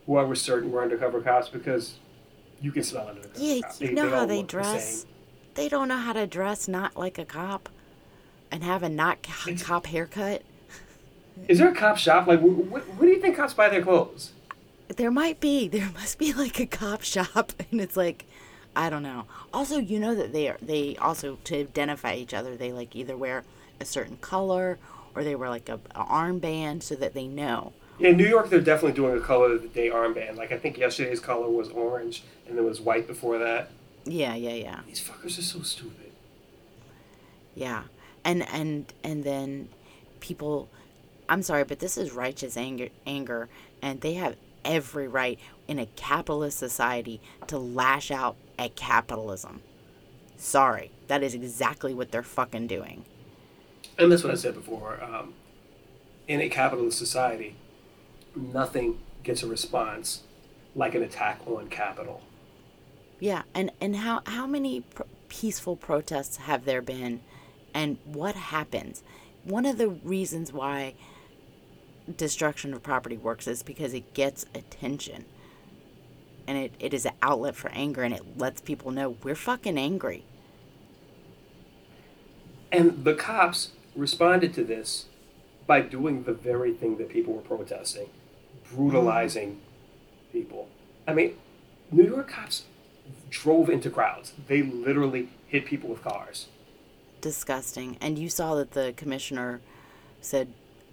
who 0.06 0.16
I 0.16 0.22
was 0.22 0.40
certain 0.40 0.70
were 0.70 0.82
undercover 0.82 1.20
cops 1.20 1.48
because 1.48 1.94
you 2.64 2.72
can 2.72 2.82
smell 2.82 3.06
undercover 3.06 3.34
Yeah, 3.38 3.60
you 3.78 3.92
know 3.92 4.08
how 4.08 4.24
they 4.24 4.38
look 4.38 4.46
the 4.46 4.52
dress. 4.52 5.04
They 5.54 5.68
don't 5.68 5.86
know 5.88 5.98
how 5.98 6.14
to 6.14 6.26
dress 6.26 6.66
not 6.66 6.96
like 6.96 7.18
a 7.18 7.24
cop 7.26 7.68
and 8.50 8.64
have 8.64 8.82
a 8.82 8.88
not 8.88 9.22
co- 9.22 9.54
cop 9.56 9.86
haircut. 9.86 10.42
Is 11.46 11.58
there 11.58 11.68
a 11.68 11.74
cop 11.74 11.98
shop? 11.98 12.26
Like, 12.26 12.40
wh- 12.40 12.64
wh- 12.66 12.98
where 12.98 13.06
do 13.06 13.08
you 13.08 13.20
think 13.20 13.36
cops 13.36 13.52
buy 13.52 13.68
their 13.68 13.82
clothes? 13.82 14.32
There 14.96 15.10
might 15.10 15.40
be. 15.40 15.68
There 15.74 15.90
must 15.92 16.18
be 16.18 16.32
like 16.32 16.58
a 16.58 16.66
cop 16.66 17.02
shop, 17.02 17.52
and 17.70 17.82
it's 17.82 17.98
like, 17.98 18.24
I 18.74 18.88
don't 18.88 19.02
know. 19.02 19.26
Also, 19.52 19.78
you 19.78 20.00
know 20.00 20.14
that 20.14 20.32
they 20.32 20.48
are. 20.48 20.56
They 20.62 20.96
also 20.96 21.38
to 21.44 21.60
identify 21.60 22.14
each 22.14 22.32
other. 22.32 22.56
They 22.56 22.72
like 22.72 22.96
either 22.96 23.16
wear 23.16 23.44
a 23.78 23.84
certain 23.84 24.16
color 24.16 24.78
or 25.14 25.22
they 25.22 25.34
wear 25.34 25.50
like 25.50 25.68
a, 25.68 25.80
a 25.94 26.04
armband 26.04 26.82
so 26.82 26.94
that 26.94 27.12
they 27.12 27.26
know. 27.26 27.74
Yeah, 27.98 28.08
in 28.10 28.16
New 28.16 28.26
York, 28.26 28.50
they're 28.50 28.60
definitely 28.60 28.96
doing 28.96 29.16
a 29.16 29.20
color 29.20 29.52
of 29.52 29.62
the 29.62 29.68
day 29.68 29.88
armband. 29.88 30.36
Like, 30.36 30.50
I 30.52 30.58
think 30.58 30.76
yesterday's 30.78 31.20
color 31.20 31.48
was 31.48 31.68
orange, 31.68 32.24
and 32.48 32.56
there 32.56 32.64
was 32.64 32.80
white 32.80 33.06
before 33.06 33.38
that. 33.38 33.70
Yeah, 34.04 34.34
yeah, 34.34 34.52
yeah, 34.54 34.80
These 34.86 35.00
fuckers 35.00 35.38
are 35.38 35.42
so 35.42 35.62
stupid. 35.62 36.10
yeah. 37.54 37.84
And 38.24 38.42
and 38.48 38.92
and 39.02 39.22
then 39.24 39.68
people. 40.20 40.68
I'm 41.28 41.42
sorry, 41.42 41.64
but 41.64 41.78
this 41.78 41.96
is 41.96 42.12
righteous 42.12 42.56
anger, 42.56 42.88
anger, 43.06 43.48
and 43.82 44.00
they 44.00 44.14
have 44.14 44.36
every 44.64 45.08
right 45.08 45.38
in 45.68 45.78
a 45.78 45.86
capitalist 45.86 46.58
society 46.58 47.20
to 47.46 47.58
lash 47.58 48.10
out 48.10 48.36
at 48.58 48.76
capitalism. 48.76 49.60
Sorry, 50.36 50.90
that 51.08 51.22
is 51.22 51.34
exactly 51.34 51.94
what 51.94 52.10
they're 52.12 52.22
fucking 52.22 52.66
doing. 52.66 53.04
And 53.98 54.10
that's 54.10 54.22
what 54.24 54.32
I 54.32 54.36
said 54.36 54.54
before. 54.54 55.02
Um, 55.02 55.34
in 56.28 56.40
a 56.40 56.48
capitalist 56.48 56.98
society, 56.98 57.56
nothing 58.36 58.98
gets 59.22 59.42
a 59.42 59.46
response 59.46 60.22
like 60.74 60.94
an 60.94 61.02
attack 61.02 61.40
on 61.46 61.68
capital. 61.68 62.20
Yeah, 63.20 63.42
and 63.54 63.70
and 63.80 63.96
how 63.96 64.22
how 64.26 64.46
many 64.46 64.80
pr- 64.80 65.02
peaceful 65.28 65.76
protests 65.76 66.36
have 66.38 66.64
there 66.64 66.82
been, 66.82 67.20
and 67.72 67.98
what 68.04 68.34
happens? 68.34 69.02
One 69.44 69.66
of 69.66 69.78
the 69.78 69.88
reasons 69.88 70.52
why 70.52 70.94
destruction 72.16 72.74
of 72.74 72.82
property 72.82 73.16
works 73.16 73.46
is 73.46 73.62
because 73.62 73.94
it 73.94 74.14
gets 74.14 74.44
attention, 74.54 75.24
and 76.46 76.58
it, 76.58 76.72
it 76.80 76.92
is 76.92 77.06
an 77.06 77.14
outlet 77.22 77.54
for 77.54 77.70
anger, 77.70 78.02
and 78.02 78.12
it 78.12 78.36
lets 78.36 78.60
people 78.60 78.90
know 78.90 79.16
we're 79.22 79.34
fucking 79.34 79.78
angry. 79.78 80.24
And 82.72 83.04
the 83.04 83.14
cops 83.14 83.70
responded 83.94 84.52
to 84.54 84.64
this 84.64 85.06
by 85.66 85.80
doing 85.80 86.24
the 86.24 86.32
very 86.32 86.72
thing 86.74 86.98
that 86.98 87.08
people 87.08 87.32
were 87.32 87.40
protesting 87.40 88.08
brutalizing 88.72 89.60
people. 90.32 90.68
I 91.06 91.14
mean, 91.14 91.36
New 91.90 92.04
York 92.04 92.28
cops 92.28 92.64
drove 93.30 93.68
into 93.68 93.90
crowds, 93.90 94.32
they 94.48 94.62
literally 94.62 95.28
hit 95.48 95.66
people 95.66 95.90
with 95.90 96.02
cars. 96.02 96.46
Disgusting. 97.20 97.96
And 98.00 98.18
you 98.18 98.28
saw 98.28 98.54
that 98.54 98.72
the 98.72 98.94
commissioner 98.96 99.60
said 100.20 100.48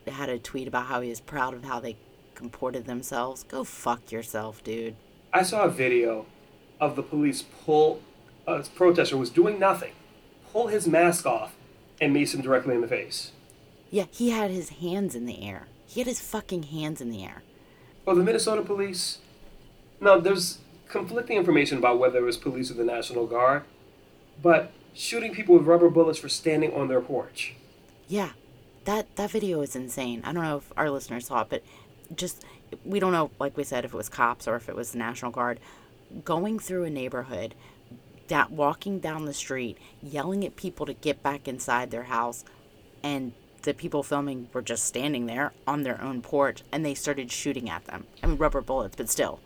had 0.07 0.29
a 0.29 0.39
tweet 0.39 0.67
about 0.67 0.87
how 0.87 1.01
he 1.01 1.11
is 1.11 1.19
proud 1.19 1.53
of 1.53 1.63
how 1.63 1.79
they 1.79 1.95
comported 2.35 2.85
themselves. 2.85 3.43
Go 3.43 3.63
fuck 3.63 4.11
yourself, 4.11 4.63
dude. 4.63 4.95
I 5.31 5.43
saw 5.43 5.63
a 5.63 5.69
video 5.69 6.25
of 6.79 6.95
the 6.95 7.03
police 7.03 7.43
pull 7.63 8.01
a 8.47 8.63
protester 8.63 9.17
was 9.17 9.29
doing 9.29 9.59
nothing, 9.59 9.93
pull 10.51 10.67
his 10.67 10.87
mask 10.87 11.25
off, 11.25 11.53
and 12.01 12.11
mace 12.11 12.33
him 12.33 12.41
directly 12.41 12.73
in 12.73 12.81
the 12.81 12.87
face. 12.87 13.31
Yeah, 13.91 14.05
he 14.09 14.31
had 14.31 14.49
his 14.49 14.69
hands 14.69 15.15
in 15.15 15.25
the 15.25 15.43
air. 15.43 15.67
He 15.85 15.99
had 15.99 16.07
his 16.07 16.21
fucking 16.21 16.63
hands 16.63 17.01
in 17.01 17.11
the 17.11 17.23
air. 17.23 17.43
Well, 18.05 18.15
the 18.15 18.23
Minnesota 18.23 18.61
police. 18.61 19.19
Now, 19.99 20.17
there's 20.17 20.57
conflicting 20.89 21.37
information 21.37 21.77
about 21.77 21.99
whether 21.99 22.19
it 22.19 22.23
was 22.23 22.37
police 22.37 22.71
or 22.71 22.73
the 22.73 22.83
National 22.83 23.27
Guard, 23.27 23.63
but 24.41 24.71
shooting 24.93 25.33
people 25.33 25.55
with 25.55 25.65
rubber 25.65 25.89
bullets 25.89 26.19
for 26.19 26.29
standing 26.29 26.73
on 26.73 26.87
their 26.87 27.01
porch. 27.01 27.55
Yeah, 28.07 28.31
that 28.85 29.15
that 29.15 29.31
video 29.31 29.61
is 29.61 29.75
insane. 29.75 30.21
I 30.25 30.33
don't 30.33 30.43
know 30.43 30.57
if 30.57 30.71
our 30.75 30.89
listeners 30.89 31.27
saw 31.27 31.41
it, 31.41 31.47
but 31.49 31.63
just 32.15 32.43
we 32.83 32.99
don't 32.99 33.11
know, 33.11 33.31
like 33.39 33.55
we 33.55 33.63
said, 33.63 33.85
if 33.85 33.93
it 33.93 33.97
was 33.97 34.09
cops 34.09 34.47
or 34.47 34.55
if 34.55 34.67
it 34.67 34.75
was 34.75 34.91
the 34.91 34.97
National 34.97 35.31
Guard 35.31 35.59
going 36.25 36.59
through 36.59 36.83
a 36.83 36.89
neighborhood, 36.89 37.55
that 38.27 38.51
walking 38.51 38.99
down 38.99 39.25
the 39.25 39.33
street, 39.33 39.77
yelling 40.01 40.45
at 40.45 40.55
people 40.55 40.85
to 40.85 40.93
get 40.93 41.21
back 41.23 41.47
inside 41.47 41.91
their 41.91 42.03
house, 42.03 42.43
and 43.03 43.33
the 43.63 43.73
people 43.73 44.03
filming 44.03 44.49
were 44.53 44.61
just 44.61 44.85
standing 44.85 45.25
there 45.25 45.53
on 45.67 45.83
their 45.83 46.01
own 46.01 46.21
porch, 46.21 46.63
and 46.71 46.85
they 46.85 46.93
started 46.93 47.31
shooting 47.31 47.69
at 47.69 47.85
them. 47.85 48.05
I 48.23 48.27
mean, 48.27 48.37
rubber 48.37 48.61
bullets, 48.61 48.95
but 48.95 49.09
still. 49.09 49.39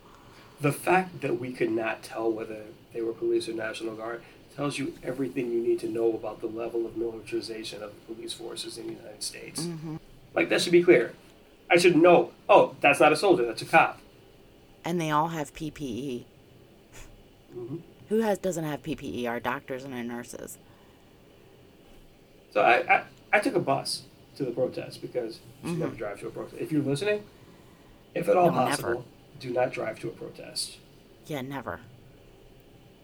The 0.60 0.72
fact 0.72 1.20
that 1.20 1.38
we 1.38 1.52
could 1.52 1.70
not 1.70 2.02
tell 2.02 2.30
whether 2.30 2.62
they 2.92 3.02
were 3.02 3.12
police 3.12 3.48
or 3.48 3.52
National 3.52 3.94
Guard 3.94 4.22
tells 4.54 4.78
you 4.78 4.94
everything 5.02 5.52
you 5.52 5.60
need 5.60 5.78
to 5.80 5.88
know 5.88 6.12
about 6.14 6.40
the 6.40 6.46
level 6.46 6.86
of 6.86 6.96
militarization 6.96 7.82
of 7.82 7.90
the 7.90 8.14
police 8.14 8.32
forces 8.32 8.78
in 8.78 8.86
the 8.86 8.94
United 8.94 9.22
States. 9.22 9.62
Mm-hmm. 9.64 9.96
Like, 10.34 10.48
that 10.48 10.62
should 10.62 10.72
be 10.72 10.82
clear. 10.82 11.12
I 11.70 11.76
should 11.76 11.96
know, 11.96 12.32
oh, 12.48 12.74
that's 12.80 13.00
not 13.00 13.12
a 13.12 13.16
soldier, 13.16 13.44
that's 13.44 13.62
a 13.62 13.66
cop. 13.66 14.00
And 14.84 15.00
they 15.00 15.10
all 15.10 15.28
have 15.28 15.52
PPE. 15.52 16.24
Mm-hmm. 17.54 17.76
Who 18.08 18.20
has 18.20 18.38
doesn't 18.38 18.64
have 18.64 18.82
PPE? 18.82 19.28
Our 19.28 19.40
doctors 19.40 19.84
and 19.84 19.92
our 19.92 20.04
nurses. 20.04 20.58
So 22.52 22.62
I, 22.62 22.94
I, 22.94 23.02
I 23.36 23.40
took 23.40 23.54
a 23.54 23.60
bus 23.60 24.02
to 24.36 24.44
the 24.44 24.50
protest 24.52 25.02
because 25.02 25.40
you 25.62 25.70
should 25.70 25.78
never 25.78 25.94
drive 25.94 26.20
to 26.20 26.28
a 26.28 26.30
protest. 26.30 26.60
If 26.60 26.72
you're 26.72 26.82
listening, 26.82 27.24
if 28.14 28.28
at 28.28 28.36
all 28.36 28.50
No, 28.50 28.64
never. 28.64 28.70
possible, 28.70 29.04
do 29.40 29.50
not 29.52 29.72
drive 29.72 30.00
to 30.00 30.08
a 30.08 30.12
protest. 30.12 30.78
Yeah, 31.26 31.42
never. 31.42 31.80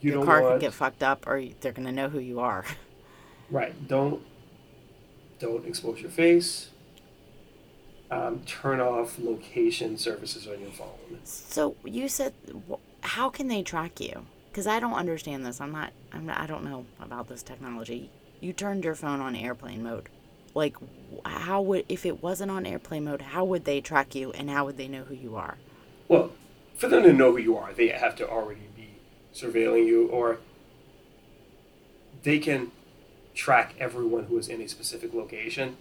You 0.00 0.12
Your 0.12 0.24
car 0.24 0.42
want 0.42 0.54
can 0.54 0.60
get 0.60 0.74
fucked 0.74 1.02
up, 1.02 1.26
or 1.26 1.42
they're 1.60 1.72
gonna 1.72 1.92
know 1.92 2.08
who 2.08 2.18
you 2.18 2.40
are. 2.40 2.64
right. 3.50 3.74
Don't 3.88 4.22
don't 5.38 5.66
expose 5.66 6.00
your 6.00 6.10
face. 6.10 6.70
um, 8.10 8.40
turn 8.46 8.80
off 8.80 9.18
location 9.18 9.96
services 9.96 10.46
on 10.46 10.60
your 10.60 10.70
phone. 10.70 11.20
So 11.24 11.76
you 11.84 12.08
said, 12.08 12.34
how 13.00 13.30
can 13.30 13.48
they 13.48 13.62
track 13.62 14.00
you? 14.00 14.26
Because 14.50 14.66
I 14.66 14.80
don't 14.80 14.92
understand 14.94 15.46
this. 15.46 15.60
I'm 15.60 15.72
not, 15.72 15.92
I'm 16.12 16.26
not. 16.26 16.38
I 16.38 16.46
don't 16.46 16.64
know 16.64 16.86
about 17.00 17.28
this 17.28 17.42
technology. 17.42 18.10
You 18.40 18.52
turned 18.52 18.84
your 18.84 18.94
phone 18.94 19.20
on 19.20 19.34
airplane 19.34 19.82
mode. 19.82 20.08
Like, 20.54 20.76
how 21.25 21.62
would 21.62 21.85
if 21.88 22.04
it 22.04 22.23
wasn't 22.23 22.50
on 22.50 22.66
airplane 22.66 23.04
mode? 23.04 23.23
How 23.23 23.44
would 23.44 23.64
they 23.64 23.80
track 23.80 24.14
you, 24.14 24.32
and 24.32 24.50
how 24.50 24.64
would 24.66 24.76
they 24.76 24.88
know 24.88 25.04
who 25.04 25.14
you 25.14 25.37
are? 25.37 25.56
Well, 26.09 26.32
for 26.75 26.88
them 26.88 27.02
to 27.04 27.12
know 27.12 27.32
who 27.32 27.38
you 27.38 27.56
are, 27.56 27.73
they 27.73 27.88
have 27.88 28.16
to 28.16 28.28
already 28.28 28.68
be 28.76 28.88
surveilling 29.35 29.87
you, 29.87 30.09
or 30.09 30.38
they 32.23 32.38
can 32.38 32.71
track 33.35 33.75
everyone 33.78 34.25
who 34.25 34.38
is 34.38 34.49
in 34.49 34.61
a 34.61 34.68
specific 34.68 35.14
location 35.14 35.76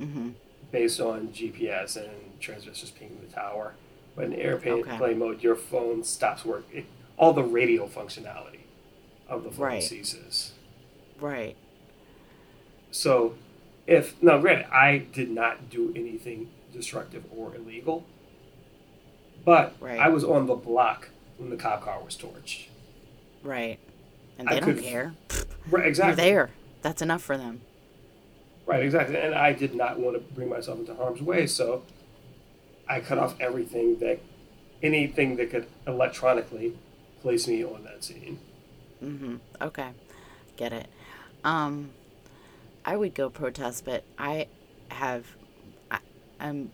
Mm-hmm. 0.00 0.30
based 0.72 1.00
on 1.00 1.28
GPS 1.28 1.96
and 1.96 2.40
transistors 2.40 2.90
pinging 2.90 3.20
the 3.26 3.32
tower. 3.34 3.74
But 4.16 4.26
in 4.26 4.32
airplane 4.34 4.80
Okay. 4.80 4.96
play 4.96 5.14
mode, 5.14 5.42
your 5.42 5.56
phone 5.56 6.04
stops 6.04 6.44
working. 6.44 6.86
All 7.18 7.32
the 7.34 7.42
radio 7.42 7.86
functionality 7.86 8.60
of 9.28 9.44
the 9.44 9.50
phone 9.50 9.66
Right. 9.66 9.82
ceases. 9.82 10.52
Right. 11.20 11.56
So, 12.90 13.34
if 13.90 14.14
now, 14.22 14.38
granted, 14.38 14.66
I 14.72 14.98
did 14.98 15.30
not 15.30 15.68
do 15.68 15.92
anything 15.94 16.48
destructive 16.72 17.24
or 17.36 17.54
illegal, 17.54 18.06
but 19.44 19.74
Right. 19.80 19.98
I 19.98 20.08
was 20.08 20.24
on 20.24 20.46
the 20.46 20.54
block 20.54 21.10
when 21.38 21.50
the 21.50 21.56
cop 21.56 21.82
car 21.82 22.02
was 22.02 22.16
torched. 22.16 22.68
Right. 23.42 23.78
And 24.38 24.48
I 24.48 24.54
they 24.54 24.60
don't 24.60 24.74
could- 24.76 24.84
care. 24.84 25.14
Right, 25.70 25.86
exactly 25.86 26.24
You're 26.24 26.32
there. 26.32 26.50
That's 26.82 27.02
enough 27.02 27.22
for 27.22 27.36
them. 27.36 27.60
Right, 28.66 28.82
exactly. 28.82 29.16
And 29.16 29.34
I 29.34 29.52
did 29.52 29.74
not 29.74 29.98
want 30.00 30.16
to 30.16 30.34
bring 30.34 30.48
myself 30.48 30.78
into 30.78 30.94
harm's 30.94 31.20
way, 31.20 31.46
so 31.46 31.82
I 32.88 33.00
cut 33.00 33.18
off 33.18 33.38
everything 33.40 33.98
that, 33.98 34.20
anything 34.82 35.36
that 35.36 35.50
could 35.50 35.66
electronically 35.86 36.76
place 37.20 37.46
me 37.46 37.62
on 37.64 37.84
that 37.84 38.02
scene. 38.04 38.38
Mm-hmm. 39.04 39.36
Okay. 39.60 39.90
Get 40.56 40.72
it. 40.72 40.86
Um, 41.44 41.90
I 42.84 42.96
would 42.96 43.14
go 43.14 43.30
protest, 43.30 43.84
but 43.84 44.04
I 44.18 44.46
have, 44.88 45.26
I, 45.90 45.98
I'm 46.38 46.70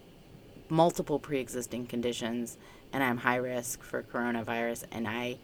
multiple 0.68 1.18
pre-existing 1.18 1.86
conditions, 1.86 2.56
and 2.92 3.02
I'm 3.02 3.18
high 3.18 3.36
risk 3.36 3.82
for 3.82 4.02
coronavirus, 4.02 4.84
and 4.92 5.06
I 5.08 5.38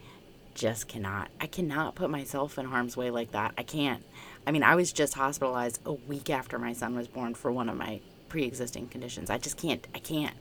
just 0.54 0.88
cannot. 0.88 1.30
I 1.40 1.46
cannot 1.46 1.94
put 1.94 2.10
myself 2.10 2.58
in 2.58 2.66
harm's 2.66 2.96
way 2.96 3.10
like 3.10 3.32
that. 3.32 3.54
I 3.56 3.62
can't. 3.62 4.04
I 4.46 4.50
mean, 4.50 4.62
I 4.62 4.74
was 4.74 4.92
just 4.92 5.14
hospitalized 5.14 5.80
a 5.86 5.92
week 5.92 6.30
after 6.30 6.58
my 6.58 6.72
son 6.72 6.94
was 6.94 7.08
born 7.08 7.34
for 7.34 7.50
one 7.50 7.68
of 7.68 7.76
my 7.76 8.00
pre-existing 8.28 8.88
conditions. 8.88 9.30
I 9.30 9.38
just 9.38 9.56
can't. 9.56 9.86
I 9.94 9.98
can't. 9.98 10.36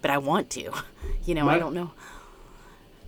But 0.00 0.10
I 0.10 0.18
want 0.18 0.50
to. 0.50 0.72
You 1.24 1.36
know, 1.36 1.48
I 1.48 1.56
don't 1.56 1.74
know 1.74 1.92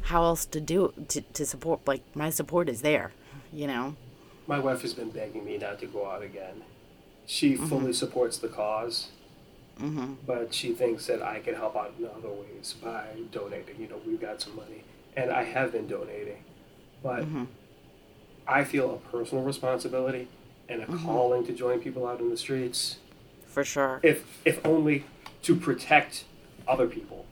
how 0.05 0.23
else 0.25 0.45
to 0.45 0.61
do 0.61 0.93
to, 1.09 1.21
to 1.21 1.47
support 1.47 1.81
like 1.87 2.03
my 2.15 2.31
support 2.31 2.69
is 2.69 2.83
there 2.83 3.13
you 3.53 3.67
know 3.67 3.97
My 4.47 4.59
wife 4.59 4.83
has 4.83 4.95
been 4.95 5.11
begging 5.11 5.45
me 5.45 5.59
not 5.59 5.79
to 5.81 5.87
go 5.87 6.07
out 6.09 6.23
again. 6.23 6.63
She 7.27 7.57
fully 7.57 7.95
supports 7.95 8.37
the 8.37 8.49
cause, 8.49 9.09
mm-hmm. 9.81 10.15
but 10.27 10.53
she 10.53 10.73
thinks 10.73 11.07
that 11.07 11.23
I 11.23 11.41
can 11.41 11.55
help 11.55 11.75
out 11.75 11.95
in 11.99 12.05
other 12.05 12.29
ways 12.29 12.75
by 12.83 13.07
donating. 13.33 13.77
You 13.81 13.89
know, 13.89 14.01
we've 14.07 14.21
got 14.21 14.43
some 14.43 14.55
money, 14.57 14.85
and 15.17 15.31
I 15.31 15.45
have 15.45 15.73
been 15.73 15.87
donating, 15.87 16.45
but 17.03 17.25
Mhm. 17.25 17.47
I 18.47 18.65
feel 18.65 18.95
a 18.95 19.11
personal 19.11 19.43
responsibility 19.43 20.29
and 20.69 20.83
a 20.83 20.87
calling 20.87 21.47
to 21.47 21.53
join 21.55 21.81
people 21.81 22.07
out 22.07 22.21
in 22.21 22.29
the 22.31 22.37
streets. 22.37 22.99
for 23.47 23.63
sure 23.65 24.01
if 24.03 24.41
if 24.45 24.59
only 24.67 25.05
to 25.43 25.55
protect 25.55 26.25
other 26.67 26.89
people 26.89 27.25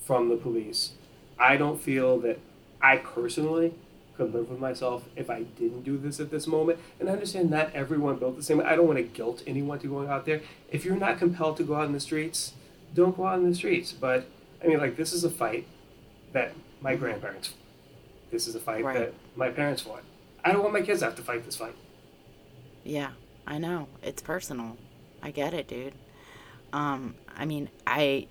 from 0.00 0.30
the 0.30 0.36
police. 0.36 0.92
I 1.38 1.56
don't 1.58 1.78
feel 1.80 2.18
that 2.20 2.38
I 2.80 2.96
personally 2.96 3.74
could 4.18 4.34
live 4.34 4.50
with 4.50 4.58
myself 4.58 5.08
if 5.16 5.30
I 5.30 5.44
didn't 5.44 5.82
do 5.84 5.96
this 5.96 6.20
at 6.20 6.30
this 6.30 6.46
moment. 6.46 6.78
And 7.00 7.08
I 7.08 7.12
understand 7.12 7.48
not 7.50 7.72
everyone 7.72 8.16
built 8.16 8.36
the 8.36 8.42
same. 8.42 8.60
I 8.60 8.76
don't 8.76 8.86
want 8.86 8.98
to 8.98 9.04
guilt 9.04 9.42
anyone 9.46 9.78
to 9.78 9.86
going 9.86 10.08
out 10.10 10.26
there. 10.26 10.42
If 10.70 10.84
you're 10.84 10.96
not 10.96 11.18
compelled 11.18 11.56
to 11.58 11.62
go 11.62 11.76
out 11.76 11.86
in 11.86 11.92
the 11.92 12.00
streets, 12.00 12.52
don't 12.94 13.16
go 13.16 13.24
out 13.26 13.38
in 13.38 13.48
the 13.48 13.54
streets. 13.54 13.92
But 13.92 14.26
I 14.62 14.66
mean, 14.66 14.78
like 14.78 14.96
this 14.96 15.12
is 15.14 15.24
a 15.24 15.30
fight 15.30 15.66
that 16.32 16.52
my 16.82 16.94
grandparents. 16.96 17.54
This 18.30 18.46
is 18.46 18.54
a 18.54 18.60
fight 18.60 18.84
Right. 18.84 18.98
that 18.98 19.14
my 19.36 19.48
parents 19.48 19.80
fought. 19.82 20.02
I 20.44 20.52
don't 20.52 20.60
want 20.62 20.74
my 20.74 20.82
kids 20.82 21.00
to 21.00 21.06
have 21.06 21.16
to 21.16 21.22
fight 21.22 21.44
this 21.46 21.56
fight. 21.56 21.74
yeah 22.84 23.10
i 23.46 23.56
know 23.58 23.88
it's 24.02 24.22
personal 24.22 24.76
i 25.22 25.30
get 25.30 25.52
it 25.54 25.66
dude 25.68 25.94
um 26.72 27.14
i 27.36 27.44
mean 27.44 27.68
i 27.86 28.26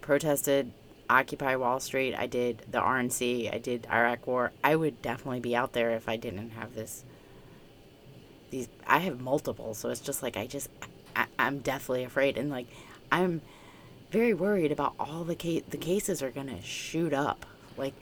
protested 0.00 0.72
occupy 1.08 1.56
wall 1.56 1.80
street 1.80 2.14
i 2.14 2.26
did 2.26 2.62
the 2.70 2.80
rnc 2.80 3.52
i 3.54 3.58
did 3.58 3.86
iraq 3.90 4.26
war. 4.26 4.52
I 4.64 4.76
would 4.76 5.00
definitely 5.02 5.40
be 5.40 5.54
out 5.54 5.72
there 5.72 5.90
if 5.90 6.08
i 6.08 6.16
didn't 6.16 6.50
have 6.50 6.74
this 6.74 7.04
these 8.50 8.68
i 8.86 8.98
have 8.98 9.20
multiple 9.20 9.74
so 9.74 9.88
it's 9.90 10.00
just 10.00 10.22
like 10.22 10.36
i 10.36 10.46
just 10.46 10.68
I, 11.14 11.26
i'm 11.38 11.58
deathly 11.58 12.04
afraid 12.04 12.36
and 12.36 12.50
like 12.50 12.66
i'm 13.10 13.40
very 14.10 14.34
worried 14.34 14.72
about 14.72 14.94
all 14.98 15.24
the 15.24 15.34
case 15.34 15.62
the 15.68 15.76
cases 15.76 16.22
are 16.22 16.30
gonna 16.30 16.62
shoot 16.62 17.12
up. 17.12 17.46
Like 17.76 17.94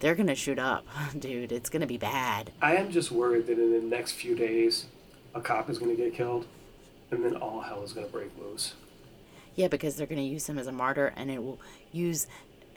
they're 0.00 0.14
gonna 0.14 0.34
shoot 0.34 0.58
up 0.58 0.86
dude 1.18 1.52
it's 1.52 1.70
gonna 1.70 1.86
be 1.86 1.98
bad. 1.98 2.52
I 2.62 2.76
am 2.76 2.90
just 2.90 3.10
worried 3.10 3.46
that 3.46 3.58
in 3.58 3.72
the 3.72 3.80
next 3.80 4.12
few 4.12 4.34
days, 4.34 4.86
a 5.34 5.40
cop 5.40 5.68
is 5.68 5.78
to 5.78 5.94
get 5.94 6.14
killed, 6.14 6.46
and 7.10 7.24
then 7.24 7.36
all 7.36 7.60
hell 7.60 7.82
is 7.82 7.92
to 7.92 8.02
break 8.02 8.30
loose. 8.40 8.74
Yeah, 9.56 9.68
because 9.68 9.96
they're 9.96 10.06
going 10.06 10.20
to 10.20 10.26
use 10.26 10.48
him 10.48 10.58
as 10.58 10.66
a 10.66 10.72
martyr, 10.72 11.12
and 11.16 11.30
it 11.30 11.42
will 11.42 11.58
use 11.90 12.26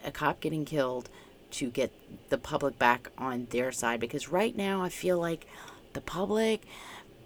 a 0.04 0.12
cop 0.12 0.39
getting 0.39 0.65
killed 0.65 1.10
to 1.52 1.70
get 1.70 1.92
the 2.30 2.38
public 2.38 2.80
back 2.80 3.10
on 3.18 3.48
their 3.52 3.72
side. 3.72 4.00
Because 4.00 4.30
right 4.30 4.56
now, 4.56 4.82
I 4.82 4.89
feel 4.89 5.20
like 5.20 5.46
the 5.94 6.02
public, 6.02 6.65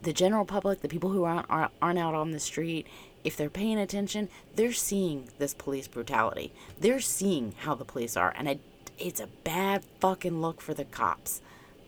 the 0.02 0.14
general 0.14 0.44
public, 0.46 0.82
the 0.82 0.90
people 0.90 1.12
who 1.12 1.24
aren't, 1.24 1.50
aren't 1.50 2.00
out 2.00 2.16
on 2.16 2.32
the 2.32 2.40
street, 2.40 2.88
if 3.24 3.38
they're 3.38 3.50
paying 3.50 3.78
attention, 3.78 4.28
they're 4.56 4.74
seeing 4.74 5.30
this 5.38 5.54
police 5.54 5.88
brutality. 5.88 6.52
They're 6.80 7.00
seeing 7.00 7.54
how 7.60 7.76
the 7.76 7.86
police 7.86 8.18
are, 8.18 8.34
and 8.36 8.60
it's 8.98 9.22
a 9.22 9.28
bad 9.44 9.84
fucking 10.00 10.42
look 10.42 10.62
for 10.62 10.74
the 10.74 10.86
cops. 10.86 11.42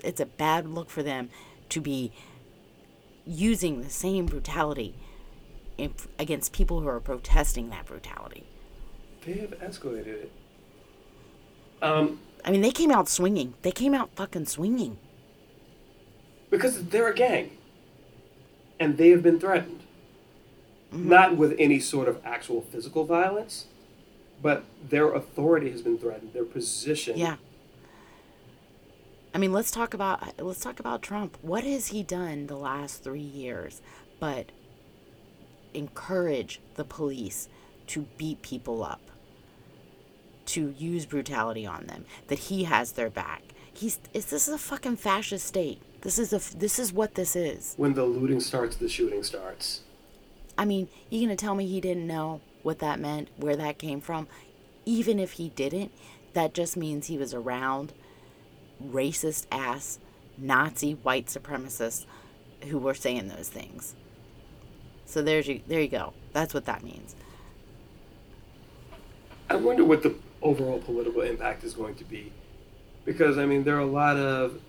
It's 0.04 0.22
a 0.22 0.26
bad 0.26 0.68
look 0.68 0.90
for 0.90 1.04
them 1.04 1.30
to 1.70 1.82
be 1.82 2.12
using 3.26 3.82
the 3.82 3.90
same 3.90 4.28
brutality 4.28 4.94
in, 5.78 5.94
against 6.20 6.54
people 6.54 6.82
who 6.82 6.88
are 6.88 7.00
protesting 7.00 7.70
that 7.70 7.86
brutality. 7.86 8.44
They 9.26 9.34
have 9.34 9.52
escalated 9.60 10.08
it. 10.08 10.32
Um, 11.82 12.20
I 12.44 12.52
mean, 12.52 12.62
they 12.62 12.72
came 12.72 12.92
out 12.92 13.10
swinging. 13.10 13.54
They 13.62 13.72
came 13.72 13.94
out 13.94 14.10
fucking 14.16 14.46
swinging. 14.46 14.98
because 16.50 16.86
they're 16.86 17.10
a 17.10 17.16
gang, 17.16 17.52
and 18.80 18.98
they 18.98 19.10
have 19.10 19.24
been 19.24 19.40
threatened. 19.40 19.82
Not 20.92 21.36
with 21.36 21.56
any 21.60 21.80
sort 21.80 22.08
of 22.08 22.22
actual 22.24 22.62
physical 22.62 23.04
violence, 23.04 23.66
but 24.42 24.64
their 24.88 25.12
authority 25.14 25.70
has 25.72 25.82
been 25.82 25.98
threatened. 25.98 26.32
Their 26.34 26.46
position. 26.46 27.18
Yeah. 27.18 27.36
I 29.34 29.38
mean, 29.38 29.52
let's 29.52 29.72
talk 29.72 29.94
about 29.94 30.42
let's 30.42 30.62
talk 30.62 30.80
about 30.80 31.02
Trump. 31.02 31.38
What 31.42 31.66
has 31.66 31.88
he 31.88 32.04
done 32.04 32.48
the 32.48 32.56
last 32.56 33.04
3 33.04 33.20
years 33.20 33.82
but 34.20 34.52
encourage 35.76 36.60
the 36.76 36.84
police 36.84 37.50
to 37.88 38.08
beat 38.18 38.42
people 38.42 38.84
up, 38.84 39.02
to 40.48 40.74
use 40.78 41.06
brutality 41.06 41.66
on 41.66 41.86
them, 41.86 42.06
that 42.28 42.40
he 42.40 42.64
has 42.64 42.94
their 42.94 43.10
back. 43.10 43.42
He's 43.74 44.00
is 44.14 44.26
this 44.28 44.48
is 44.48 44.54
a 44.54 44.58
fucking 44.58 44.98
fascist 44.98 45.46
state. 45.46 45.82
This 46.02 46.18
is 46.18 46.34
a 46.34 46.58
this 46.58 46.80
is 46.80 46.94
what 46.94 47.16
this 47.16 47.36
is. 47.36 47.74
When 47.78 47.94
the 47.94 48.06
looting 48.06 48.40
starts, 48.40 48.76
the 48.76 48.88
shooting 48.88 49.24
starts. 49.24 49.82
I 50.58 50.66
mean, 50.66 50.88
you 51.10 51.22
gonna 51.22 51.36
tell 51.36 51.56
me 51.56 51.68
he 51.68 51.82
didn't 51.82 52.08
know 52.08 52.42
what 52.64 52.80
that 52.80 53.00
meant, 53.00 53.30
where 53.38 53.56
that 53.56 53.78
came 53.78 54.02
from? 54.02 54.28
Even 54.86 55.20
if 55.20 55.34
he 55.34 55.50
didn't, 55.50 55.92
that 56.34 56.54
just 56.54 56.78
means 56.78 57.08
he 57.08 57.18
was 57.18 57.34
around 57.34 57.94
racist 58.84 59.46
ass 59.52 60.00
Nazi 60.38 60.94
white 60.94 61.28
supremacists 61.28 62.06
who 62.68 62.78
were 62.78 62.94
saying 62.94 63.28
those 63.28 63.50
things. 63.50 63.96
So 65.06 65.22
there's 65.22 65.48
you 65.48 65.62
there 65.68 65.82
you 65.82 65.88
go. 65.88 66.14
That's 66.34 66.54
what 66.54 66.66
that 66.66 66.84
means. 66.84 67.16
I 69.50 69.56
wonder 69.56 69.84
what 69.84 70.04
the 70.04 70.16
overall 70.42 70.80
political 70.80 71.22
impact 71.22 71.64
is 71.64 71.74
going 71.74 71.96
to 71.96 72.04
be. 72.04 72.32
Because, 73.04 73.38
I 73.38 73.46
mean, 73.46 73.64
there 73.64 73.76
are 73.76 73.82
a 73.82 73.86
lot 73.86 74.18
of, 74.18 74.60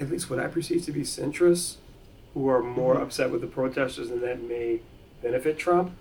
at 0.00 0.10
least 0.10 0.30
what 0.30 0.38
I 0.38 0.46
perceive 0.46 0.84
to 0.84 0.92
be 0.92 1.02
centrists, 1.02 1.76
who 2.34 2.48
are 2.48 2.62
more 2.62 2.94
mm-hmm. 2.94 3.04
upset 3.04 3.30
with 3.30 3.40
the 3.40 3.46
protesters 3.46 4.10
and 4.10 4.22
that 4.22 4.42
may 4.42 4.80
benefit 5.22 5.58
Trump. 5.58 5.92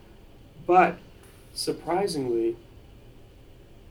But 0.68 0.98
surprisingly, 1.54 2.58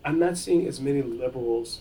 I'm 0.04 0.18
not 0.18 0.37
seeing 0.37 0.66
as 0.66 0.80
many 0.80 1.02
liberals 1.02 1.80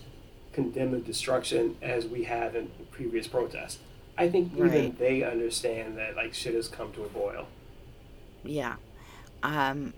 condemn 0.52 0.92
the 0.92 0.98
destruction 0.98 1.76
as 1.82 2.06
we 2.06 2.24
have 2.24 2.56
in 2.56 2.70
previous 2.90 3.26
protests. 3.26 3.78
I 4.16 4.28
think 4.28 4.52
even 4.52 4.68
Right. 4.70 4.98
they 4.98 5.22
understand 5.22 5.96
that 5.98 6.16
like 6.16 6.34
shit 6.34 6.54
has 6.54 6.68
come 6.68 6.92
to 6.92 7.04
a 7.04 7.08
boil. 7.08 7.46
Yeah. 8.44 8.76
Um, 9.42 9.94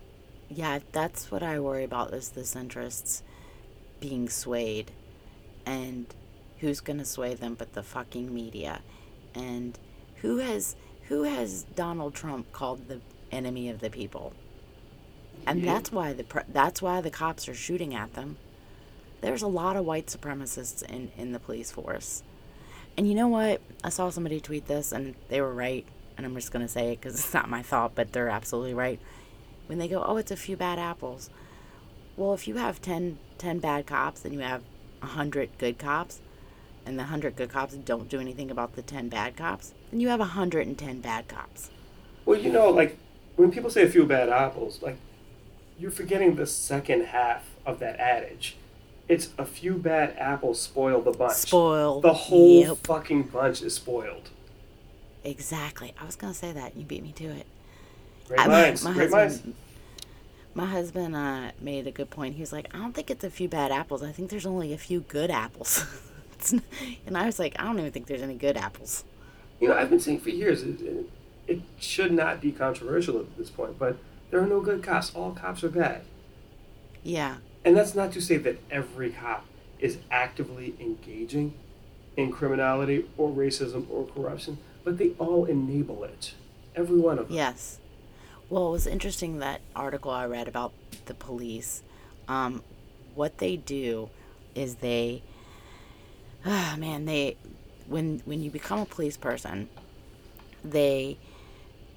yeah, 0.49 0.81
that's 0.93 1.31
what 1.31 1.43
I 1.43 1.61
worry 1.61 1.85
about 1.85 2.15
is 2.15 2.31
the 2.31 2.43
centrists 2.43 3.23
being 4.01 4.29
swayed, 4.29 4.93
and 5.65 6.15
who's 6.61 6.81
gonna 6.81 7.05
sway 7.05 7.35
them 7.35 7.55
but 7.55 7.75
the 7.75 7.83
fucking 7.83 8.33
media, 8.33 8.81
and 9.35 9.79
who 10.17 10.39
has 10.39 10.77
who 11.09 11.23
has 11.23 11.63
Donald 11.63 12.15
Trump 12.15 12.51
called 12.53 12.89
the 12.89 13.01
enemy 13.31 13.69
of 13.69 13.81
the 13.81 13.91
people? 13.91 14.33
And 15.47 15.61
Yeah. 15.63 15.75
that's 15.75 15.93
why 15.93 16.13
the 16.13 16.25
that's 16.49 16.81
why 16.83 17.01
the 17.01 17.11
cops 17.11 17.49
are 17.49 17.55
shooting 17.55 17.95
at 17.95 18.15
them. 18.15 18.39
There's 19.21 19.43
a 19.43 19.47
lot 19.49 19.77
of 19.77 19.85
white 19.85 20.07
supremacists 20.07 20.83
in 20.83 21.11
in 21.17 21.33
the 21.33 21.39
police 21.41 21.71
force. 21.71 22.23
And 22.97 23.09
you 23.09 23.15
know 23.15 23.29
what? 23.29 23.61
I 23.85 23.91
saw 23.91 24.11
somebody 24.11 24.41
tweet 24.41 24.67
this 24.67 24.93
and 24.93 25.15
they 25.29 25.41
were 25.41 25.53
right. 25.53 25.87
And 26.17 26.25
I'm 26.25 26.35
just 26.35 26.51
going 26.51 26.65
to 26.65 26.73
say 26.73 26.93
it 26.93 27.01
because 27.01 27.15
it's 27.15 27.35
not 27.35 27.51
my 27.51 27.63
thought, 27.63 27.95
but 27.95 28.13
they're 28.13 28.29
absolutely 28.29 28.75
right. 28.75 28.99
When 29.67 29.79
they 29.79 29.89
go, 29.89 30.03
oh, 30.03 30.17
it's 30.17 30.31
a 30.31 30.37
few 30.37 30.57
bad 30.57 30.79
apples. 30.79 31.29
Well, 32.17 32.33
if 32.33 32.49
you 32.49 32.57
have 32.57 32.81
10, 32.81 33.19
10 33.37 33.59
bad 33.59 33.87
cops 33.87 34.25
and 34.25 34.33
you 34.33 34.41
have 34.41 34.63
100 35.01 35.51
good 35.59 35.79
cops, 35.79 36.21
and 36.87 36.97
the 36.97 37.03
100 37.03 37.35
good 37.37 37.51
cops 37.51 37.75
don't 37.75 38.09
do 38.09 38.21
anything 38.21 38.51
about 38.51 38.77
the 38.77 38.83
10 38.83 39.09
bad 39.09 39.37
cops, 39.37 39.75
then 39.91 40.01
you 40.01 40.09
have 40.09 40.21
110 40.21 41.01
bad 41.01 41.29
cops. 41.29 41.71
Well, 42.25 42.39
you 42.39 42.51
know, 42.51 42.71
like 42.71 42.97
when 43.35 43.51
people 43.51 43.71
say 43.71 43.83
a 43.83 43.91
few 43.91 44.07
bad 44.07 44.29
apples, 44.29 44.81
like 44.81 44.97
you're 45.79 45.91
forgetting 45.91 46.37
the 46.37 46.47
second 46.47 47.07
half 47.07 47.51
of 47.67 47.81
that 47.81 47.99
adage. 47.99 48.57
It's 49.09 49.31
a 49.39 49.45
few 49.45 49.75
bad 49.75 50.17
apples 50.19 50.61
spoil 50.61 51.01
the 51.01 51.13
bunch. 51.13 51.35
Spoil. 51.35 52.01
The 52.01 52.13
whole 52.13 52.61
Yep. 52.63 52.77
fucking 52.79 53.23
bunch 53.25 53.63
is 53.63 53.75
spoiled. 53.75 54.31
Exactly. 55.25 55.95
I 56.01 56.05
was 56.05 56.17
going 56.17 56.33
to 56.33 56.39
say 56.39 56.53
that. 56.53 56.77
You 56.77 56.85
beat 56.85 57.03
me 57.03 57.13
to 57.13 57.25
it. 57.27 57.47
Great 58.29 58.41
I- 58.41 58.47
minds. 58.49 58.83
my 58.85 58.93
Great 58.93 59.11
husband, 59.13 59.45
minds. 59.45 59.59
my 60.55 60.67
husband 60.67 61.15
uh, 61.17 61.51
made 61.61 61.87
a 61.87 61.93
good 61.93 62.11
point. 62.11 62.35
He 62.35 62.41
was 62.41 62.53
like, 62.53 62.69
I 62.75 62.79
don't 62.79 62.95
think 62.95 63.11
it's 63.11 63.23
a 63.25 63.31
few 63.31 63.49
bad 63.49 63.71
apples. 63.71 64.03
I 64.03 64.11
think 64.13 64.31
there's 64.31 64.47
only 64.47 64.73
a 64.73 64.79
few 64.79 65.01
good 65.01 65.31
apples. 65.31 65.85
And 67.07 67.17
I 67.17 67.25
was 67.27 67.39
like, 67.39 67.57
I 67.59 67.65
don't 67.65 67.79
even 67.79 67.91
think 67.91 68.07
there's 68.07 68.21
any 68.23 68.35
good 68.35 68.57
apples. 68.59 69.05
You 69.59 69.69
know, 69.69 69.75
I've 69.75 69.89
been 69.89 69.99
saying 69.99 70.21
for 70.21 70.29
years, 70.29 70.63
it, 70.63 70.81
it, 70.83 71.11
it 71.49 71.61
should 71.81 72.13
not 72.13 72.43
be 72.43 72.53
controversial 72.53 73.19
at 73.19 73.37
this 73.39 73.49
point, 73.49 73.79
but 73.79 73.97
there 74.31 74.39
are 74.41 74.47
no 74.47 74.61
good 74.61 74.83
cops. 74.83 75.13
All 75.15 75.33
cops 75.33 75.65
are 75.65 75.71
bad. 75.71 76.03
Yeah. 77.03 77.37
And 77.67 77.77
that's 77.77 77.97
not 77.97 78.13
to 78.13 78.21
say 78.23 78.37
that 78.37 78.59
every 78.71 79.11
cop 79.11 79.45
is 79.81 79.99
actively 80.09 80.77
engaging 80.79 81.53
in 82.17 82.31
criminality 82.31 83.07
or 83.19 83.29
racism 83.29 83.87
or 83.91 84.07
corruption, 84.07 84.59
but 84.85 84.99
they 84.99 85.11
all 85.19 85.45
enable 85.47 86.05
it. 86.05 86.33
Every 86.77 87.01
one 87.01 87.19
of 87.19 87.27
them. 87.27 87.37
Yes. 87.37 87.81
Well, 88.49 88.69
it 88.69 88.71
was 88.71 88.87
interesting 88.87 89.41
that 89.41 89.63
article 89.75 90.13
I 90.13 90.27
read 90.27 90.47
about 90.47 90.73
the 91.07 91.15
police. 91.15 91.83
Um, 92.29 92.63
what 93.17 93.39
they 93.39 93.57
do 93.57 94.11
is 94.55 94.77
they, 94.77 95.25
ah, 96.45 96.77
man, 96.79 97.05
they, 97.05 97.37
when 97.89 98.23
when 98.27 98.43
you 98.43 98.51
become 98.51 98.79
a 98.79 98.87
police 98.87 99.17
person, 99.17 99.69
they, 100.63 101.19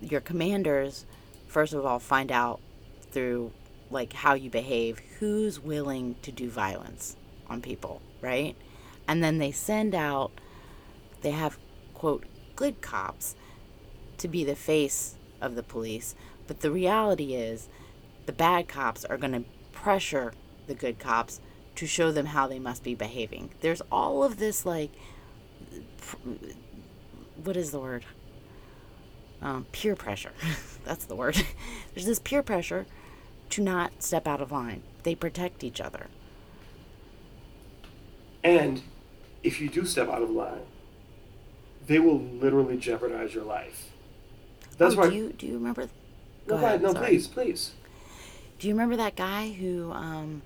your 0.02 0.22
commanders, 0.22 1.06
first 1.46 1.74
of 1.74 1.86
all, 1.86 2.00
find 2.00 2.32
out 2.32 2.60
through 3.12 3.52
like 3.92 4.14
how 4.14 4.34
you 4.34 4.50
behave 4.50 5.00
who's 5.20 5.60
willing 5.60 6.16
to 6.22 6.32
do 6.32 6.50
violence 6.50 7.18
on 7.50 7.62
people, 7.62 8.02
right? 8.22 8.56
And 9.08 9.24
then 9.24 9.38
they 9.38 9.52
send 9.52 9.94
out, 9.94 10.32
they 11.22 11.32
have 11.32 11.58
quote 11.94 12.24
good 12.56 12.82
cops 12.82 13.36
to 14.18 14.28
be 14.28 14.44
the 14.44 14.56
face 14.56 15.16
of 15.42 15.56
the 15.56 15.64
police. 15.64 16.16
But 16.48 16.62
the 16.62 16.72
reality 16.72 17.34
is, 17.34 17.68
the 18.26 18.32
bad 18.32 18.68
cops 18.68 19.04
are 19.06 19.18
going 19.18 19.34
to 19.34 19.44
pressure 19.72 20.34
the 20.68 20.74
good 20.74 21.00
cops 21.00 21.42
to 21.76 21.86
show 21.86 22.12
them 22.12 22.28
how 22.28 22.48
they 22.48 22.60
must 22.60 22.84
be 22.84 22.96
behaving. 22.96 23.50
There's 23.62 23.82
all 23.92 24.24
of 24.24 24.38
this, 24.38 24.66
like, 24.66 24.92
what 27.44 27.58
is 27.58 27.72
the 27.72 27.80
word? 27.80 28.06
Um, 29.42 29.66
peer 29.72 29.96
pressure. 29.96 30.34
That's 30.86 31.06
the 31.06 31.16
word. 31.16 31.36
There's 31.94 32.06
this 32.06 32.20
peer 32.20 32.44
pressure 32.44 32.86
to 33.50 33.62
not 33.62 34.04
step 34.04 34.28
out 34.28 34.42
of 34.42 34.52
line. 34.52 34.84
They 35.04 35.16
protect 35.16 35.64
each 35.64 35.82
other. 35.82 36.08
And 38.44 38.82
if 39.44 39.60
you 39.60 39.70
do 39.70 39.86
step 39.86 40.10
out 40.10 40.22
of 40.22 40.30
line, 40.30 40.62
they 41.88 42.00
will 42.00 42.20
literally 42.20 42.78
jeopardize 42.78 43.34
your 43.34 43.44
life. 43.44 43.92
That's 44.78 44.96
oh, 44.96 45.00
why. 45.00 45.10
do 45.10 45.16
you 45.16 45.34
do 45.34 45.46
you 45.46 45.54
remember? 45.54 45.84
no, 45.84 45.90
Go 46.48 46.56
ahead, 46.56 46.82
no, 46.82 46.94
sorry. 46.94 47.08
please, 47.08 47.28
please. 47.28 47.72
Do 48.60 48.68
you 48.68 48.74
remember 48.74 48.96
that 48.98 49.16
guy 49.16 49.52
who, 49.52 49.92
um, 49.94 50.42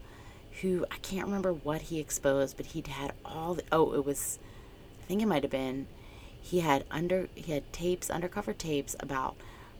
who 0.61 0.85
I 0.91 0.97
can't 0.97 1.25
remember 1.25 1.51
what 1.51 1.83
he 1.83 1.99
exposed, 1.99 2.57
but 2.57 2.67
he'd 2.67 2.87
had 2.87 3.13
all 3.25 3.55
the. 3.55 3.63
Oh, 3.71 3.93
it 3.93 4.05
was, 4.05 4.39
I 5.01 5.05
think 5.05 5.21
it 5.21 5.25
might 5.25 5.43
have 5.43 5.51
been, 5.51 5.87
he 6.41 6.59
had 6.59 6.83
under 6.91 7.27
he 7.35 7.51
had 7.51 7.71
tapes, 7.73 8.09
undercover 8.09 8.53
tapes 8.53 8.95
about 8.99 9.35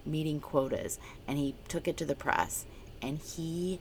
meeting 0.06 0.40
quotas, 0.40 1.00
and 1.28 1.38
he 1.38 1.56
took 1.68 1.88
it 1.88 1.98
to 1.98 2.06
the 2.06 2.16
press, 2.16 2.66
and 3.04 3.20
he 3.20 3.80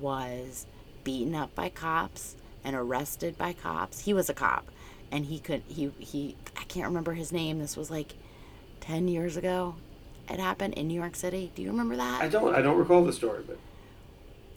was 0.00 0.66
beaten 1.04 1.34
up 1.34 1.54
by 1.54 1.68
cops 1.68 2.36
and 2.64 2.76
arrested 2.76 3.38
by 3.38 3.52
cops. 3.54 4.00
He 4.00 4.12
was 4.12 4.28
a 4.28 4.34
cop, 4.34 4.66
and 5.10 5.26
he 5.26 5.38
could 5.38 5.62
he 5.66 5.90
he 5.98 6.36
I 6.58 6.64
can't 6.64 6.86
remember 6.86 7.14
his 7.14 7.32
name. 7.32 7.58
This 7.58 7.76
was 7.76 7.90
like 7.90 8.14
ten 8.80 9.08
years 9.08 9.36
ago. 9.36 9.76
It 10.28 10.38
happened 10.38 10.74
in 10.74 10.86
New 10.88 10.94
York 11.00 11.16
City. 11.16 11.50
Do 11.54 11.62
you 11.62 11.70
remember 11.70 11.96
that? 11.96 12.22
I 12.22 12.28
don't. 12.28 12.54
I 12.54 12.60
don't 12.62 12.76
recall 12.78 13.04
the 13.04 13.12
story, 13.12 13.42
but 13.46 13.58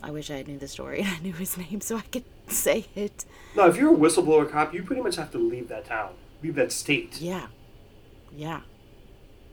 I 0.03 0.11
wish 0.11 0.29
I 0.29 0.43
knew 0.43 0.57
the 0.59 0.67
story 0.67 0.99
and 0.99 1.07
I 1.17 1.19
knew 1.19 1.33
his 1.33 1.57
name 1.57 1.81
so 1.81 1.97
I 1.97 2.01
could 2.01 2.25
say 2.47 2.85
it. 2.95 3.25
no. 3.55 3.67
If 3.67 3.77
you're 3.77 3.93
a 3.93 3.97
whistleblower 3.97 4.49
cop, 4.49 4.73
you 4.73 4.83
pretty 4.83 5.01
much 5.01 5.15
have 5.15 5.31
to 5.31 5.37
leave 5.37 5.69
that 5.69 5.85
town, 5.85 6.13
leave 6.43 6.55
that 6.55 6.71
state. 6.71 7.21
Yeah. 7.21 7.47
Yeah. 8.35 8.61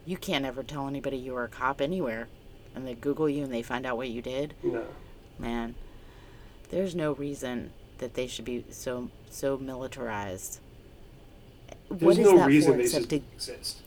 You 0.06 0.16
can't 0.16 0.44
ever 0.44 0.62
tell 0.62 0.88
anybody 0.88 1.18
you 1.18 1.34
were 1.34 1.44
a 1.44 1.48
cop 1.48 1.80
anywhere. 1.80 2.28
And 2.74 2.86
they 2.86 2.94
Google 2.94 3.28
you 3.28 3.44
and 3.44 3.52
they 3.52 3.62
find 3.62 3.84
out 3.84 3.96
what 3.96 4.08
you 4.08 4.22
did. 4.22 4.54
No. 4.62 4.84
Man, 5.38 5.74
there's 6.70 6.94
no 6.94 7.12
reason 7.12 7.72
that 7.98 8.14
they 8.14 8.26
should 8.26 8.44
be 8.44 8.64
so 8.70 9.10
so 9.30 9.56
militarized. 9.56 10.60
There's 11.88 12.00
what 12.00 12.18
is 12.18 12.18
no 12.18 12.38
that 12.38 12.46
reason 12.46 12.72
for 12.72 12.78
they 12.78 12.88
should 12.88 13.10
to 13.10 13.16
exist. 13.16 13.82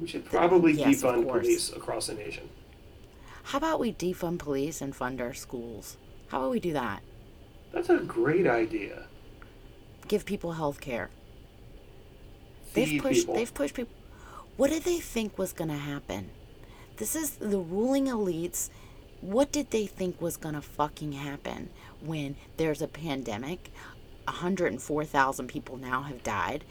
We 0.00 0.06
should 0.06 0.24
probably 0.24 0.72
yes, 0.72 1.02
defund 1.02 1.28
police 1.28 1.72
across 1.72 2.06
the 2.06 2.14
nation. 2.14 2.48
How 3.44 3.58
about 3.58 3.80
we 3.80 3.92
defund 3.92 4.38
police 4.38 4.80
and 4.80 4.94
fund 4.94 5.20
our 5.20 5.34
schools? 5.34 5.96
How 6.28 6.38
about 6.38 6.50
we 6.50 6.60
do 6.60 6.72
that? 6.72 7.02
That's 7.72 7.88
a 7.88 7.98
great 7.98 8.46
idea. 8.46 9.04
Give 10.08 10.24
people 10.24 10.52
health 10.52 10.80
care. 10.80 11.10
They've 12.74 13.00
pushed 13.00 13.20
people. 13.20 13.34
they've 13.34 13.54
pushed 13.54 13.74
people 13.74 13.92
what 14.56 14.70
did 14.70 14.84
they 14.84 14.98
think 14.98 15.38
was 15.38 15.52
going 15.52 15.68
to 15.70 15.76
happen 15.76 16.30
this 16.96 17.16
is 17.16 17.32
the 17.36 17.58
ruling 17.58 18.06
elites. 18.06 18.70
What 19.20 19.52
did 19.52 19.70
they 19.70 19.86
think 19.86 20.20
was 20.20 20.36
going 20.36 20.54
to 20.54 20.60
fucking 20.60 21.12
happen 21.12 21.70
when 22.00 22.36
there's 22.56 22.82
a 22.82 22.88
pandemic? 22.88 23.70
104,000 24.24 25.46
people 25.46 25.76
now 25.76 26.02
have 26.02 26.22
died. 26.22 26.64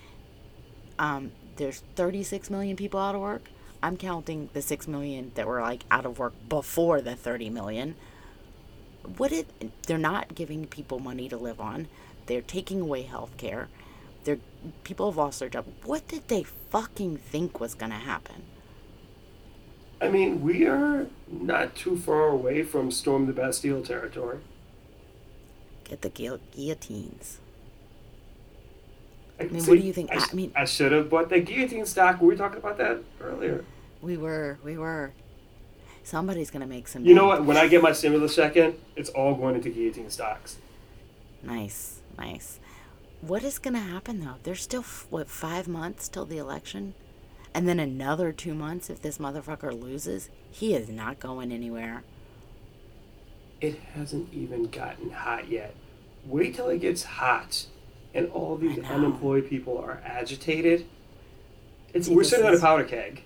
Um, 0.99 1.31
there's 1.57 1.83
36 1.95 2.49
million 2.49 2.75
people 2.75 2.99
out 2.99 3.15
of 3.15 3.21
work. 3.21 3.49
I'm 3.81 3.97
counting 3.97 4.49
the 4.53 4.61
6 4.61 4.87
million 4.87 5.31
that 5.35 5.47
were 5.47 5.61
like 5.61 5.83
out 5.91 6.05
of 6.05 6.19
work 6.19 6.33
before 6.49 7.01
the 7.01 7.15
30 7.15 7.49
million. 7.49 7.95
What 9.17 9.29
did 9.31 9.45
they're 9.85 9.97
not 9.97 10.33
giving 10.33 10.65
people 10.65 10.99
money 10.99 11.29
to 11.29 11.37
live 11.37 11.61
on. 11.61 11.87
They're 12.25 12.41
taking 12.41 12.81
away 12.81 13.03
health 13.03 13.37
care 13.37 13.69
they're 14.25 14.39
people 14.83 15.09
have 15.09 15.17
lost 15.17 15.39
their 15.39 15.49
job. 15.49 15.65
What 15.83 16.07
did 16.07 16.27
they 16.27 16.43
fucking 16.43 17.17
think 17.17 17.59
was 17.59 17.75
going 17.75 17.91
to 17.91 17.97
happen 17.97 18.43
I 20.01 20.09
mean, 20.09 20.41
we 20.41 20.65
are 20.65 21.07
not 21.29 21.75
too 21.75 21.97
far 21.97 22.27
away 22.27 22.63
from 22.63 22.91
storm 22.91 23.25
the 23.27 23.33
Bastille 23.33 23.81
territory. 23.81 24.39
get 25.83 26.01
the 26.01 26.09
guil- 26.09 26.39
guillotines 26.51 27.39
I, 29.39 29.43
mean, 29.43 29.63
what 29.65 29.77
do 29.79 29.85
you 29.85 29.93
think? 29.93 30.11
I, 30.11 30.15
I 30.31 30.33
mean- 30.33 30.51
I 30.55 30.65
should 30.65 30.91
have 30.91 31.09
bought 31.09 31.29
the 31.29 31.39
guillotine 31.39 31.85
stock. 31.85 32.21
Were 32.21 32.27
we 32.27 32.33
were 32.33 32.37
talking 32.37 32.57
about 32.57 32.77
that 32.77 32.99
earlier. 33.21 33.63
we 34.01 34.15
were 34.17 34.57
we 34.63 34.77
were 34.77 35.11
somebody's 36.03 36.49
going 36.51 36.61
to 36.61 36.67
make 36.67 36.87
some 36.87 37.03
You 37.05 37.13
know 37.13 37.25
what? 37.25 37.45
When 37.45 37.57
I 37.57 37.67
get 37.67 37.81
my 37.81 37.91
stimulus 37.91 38.35
check 38.35 38.55
in, 38.55 38.75
it's 38.95 39.09
all 39.09 39.35
going 39.35 39.55
into 39.55 39.69
guillotine 39.69 40.09
stocks. 40.09 40.57
nice 41.43 41.99
nice 42.17 42.59
what 43.21 43.43
is 43.43 43.59
going 43.59 43.73
to 43.73 43.79
happen 43.95 44.19
though 44.23 44.35
there's 44.43 44.61
still 44.61 44.81
f- 44.81 45.05
what 45.09 45.29
5 45.29 45.67
months 45.67 46.07
till 46.07 46.25
the 46.25 46.37
election 46.37 46.93
and 47.55 47.67
then 47.67 47.79
another 47.79 48.31
2 48.31 48.53
months 48.53 48.89
if 48.89 49.01
this 49.01 49.17
motherfucker 49.17 49.73
loses 49.81 50.29
he 50.51 50.75
is 50.75 50.89
not 50.89 51.19
going 51.19 51.51
anywhere 51.51 52.03
It 53.61 53.79
hasn't 53.95 54.33
even 54.33 54.65
gotten 54.65 55.09
hot 55.11 55.49
yet. 55.49 55.73
Wait 56.25 56.55
till 56.55 56.69
it 56.69 56.79
gets 56.79 57.03
hot, 57.03 57.65
and 58.13 58.29
all 58.31 58.57
these 58.57 58.77
unemployed 58.79 59.47
people 59.49 59.77
are 59.77 60.01
agitated. 60.05 60.85
It's 61.93 62.09
we're 62.09 62.23
sitting 62.23 62.45
on 62.45 62.53
a 62.53 62.59
powder 62.59 62.83
keg. 62.83 63.23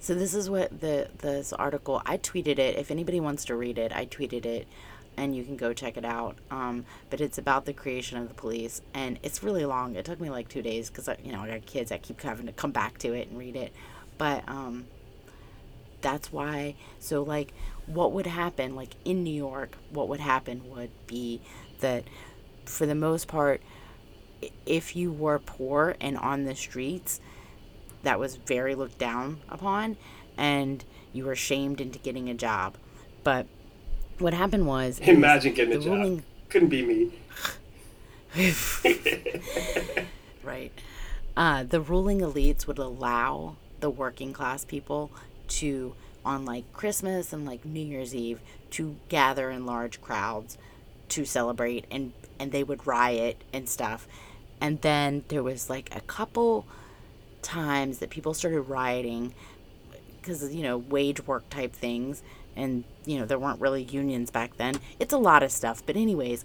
So 0.00 0.14
this 0.14 0.34
is 0.34 0.48
what 0.48 0.80
the 0.80 1.10
this 1.18 1.52
article 1.52 2.00
I 2.06 2.18
tweeted 2.18 2.58
it. 2.58 2.78
If 2.78 2.90
anybody 2.90 3.20
wants 3.20 3.44
to 3.46 3.56
read 3.56 3.78
it, 3.78 3.92
I 3.92 4.06
tweeted 4.06 4.46
it, 4.46 4.68
and 5.18 5.34
you 5.34 5.44
can 5.44 5.56
go 5.56 5.72
check 5.72 5.96
it 5.96 6.04
out. 6.04 6.38
Um, 6.50 6.84
but 7.10 7.20
it's 7.20 7.38
about 7.38 7.66
the 7.66 7.72
creation 7.72 8.16
of 8.18 8.28
the 8.28 8.34
police, 8.34 8.80
and 8.94 9.18
it's 9.22 9.42
really 9.42 9.64
long. 9.64 9.96
It 9.96 10.04
took 10.04 10.20
me 10.20 10.30
like 10.30 10.48
two 10.48 10.62
days 10.62 10.88
because 10.88 11.08
you 11.22 11.32
know 11.32 11.40
I 11.40 11.48
got 11.48 11.66
kids. 11.66 11.90
I 11.92 11.98
keep 11.98 12.20
having 12.22 12.46
to 12.46 12.52
come 12.52 12.70
back 12.70 12.98
to 12.98 13.12
it 13.12 13.28
and 13.28 13.38
read 13.38 13.56
it, 13.56 13.72
but 14.16 14.48
um, 14.48 14.86
that's 16.00 16.32
why. 16.32 16.76
So 17.00 17.22
like, 17.22 17.52
what 17.86 18.12
would 18.12 18.26
happen? 18.26 18.76
Like 18.76 18.94
in 19.04 19.24
New 19.24 19.34
York, 19.34 19.76
what 19.90 20.08
would 20.08 20.20
happen 20.20 20.70
would 20.70 20.90
be 21.06 21.40
that, 21.80 22.04
for 22.64 22.86
the 22.86 22.94
most 22.94 23.26
part, 23.26 23.60
if 24.64 24.94
you 24.94 25.10
were 25.10 25.40
poor 25.40 25.96
and 26.00 26.16
on 26.16 26.44
the 26.44 26.54
streets 26.54 27.20
that 28.04 28.20
was 28.20 28.36
very 28.36 28.76
looked 28.76 28.98
down 28.98 29.40
upon 29.48 29.96
and 30.36 30.84
you 31.12 31.24
were 31.24 31.34
shamed 31.34 31.80
into 31.80 31.98
getting 31.98 32.28
a 32.28 32.34
job. 32.34 32.76
But 33.24 33.46
what 34.20 34.34
happened 34.34 34.66
was 34.66 34.98
imagine 35.00 35.54
getting 35.54 35.80
job. 35.80 35.92
Ruling... 35.92 36.24
Couldn't 36.48 36.68
be 36.68 36.82
me. 36.82 37.12
right. 40.42 40.72
Uh, 41.36 41.62
the 41.62 41.80
ruling 41.80 42.20
elites 42.20 42.66
would 42.66 42.78
allow 42.78 43.56
the 43.80 43.90
working 43.90 44.32
class 44.32 44.64
people 44.64 45.10
to, 45.46 45.94
on 46.24 46.44
like 46.44 46.70
Christmas 46.72 47.32
and 47.32 47.46
like 47.46 47.64
New 47.64 47.84
Year's 47.84 48.14
Eve, 48.14 48.40
to 48.70 48.96
gather 49.08 49.50
in 49.50 49.66
large 49.66 50.00
crowds 50.00 50.58
to 51.10 51.24
celebrate, 51.24 51.84
and 51.90 52.12
and 52.38 52.52
they 52.52 52.62
would 52.62 52.86
riot 52.86 53.42
and 53.52 53.68
stuff. 53.68 54.06
And 54.60 54.80
then 54.80 55.24
there 55.28 55.42
was 55.42 55.70
like 55.70 55.94
a 55.94 56.00
couple 56.02 56.66
times 57.42 57.98
that 57.98 58.10
people 58.10 58.34
started 58.34 58.60
rioting 58.62 59.32
because 60.20 60.54
you 60.54 60.62
know 60.62 60.76
wage 60.76 61.26
work 61.26 61.48
type 61.50 61.72
things 61.72 62.22
and 62.58 62.84
you 63.06 63.18
know 63.18 63.24
there 63.24 63.38
weren't 63.38 63.60
really 63.60 63.82
unions 63.82 64.30
back 64.30 64.56
then. 64.56 64.74
It's 64.98 65.12
a 65.12 65.18
lot 65.18 65.42
of 65.42 65.50
stuff. 65.50 65.82
But 65.84 65.96
anyways 65.96 66.44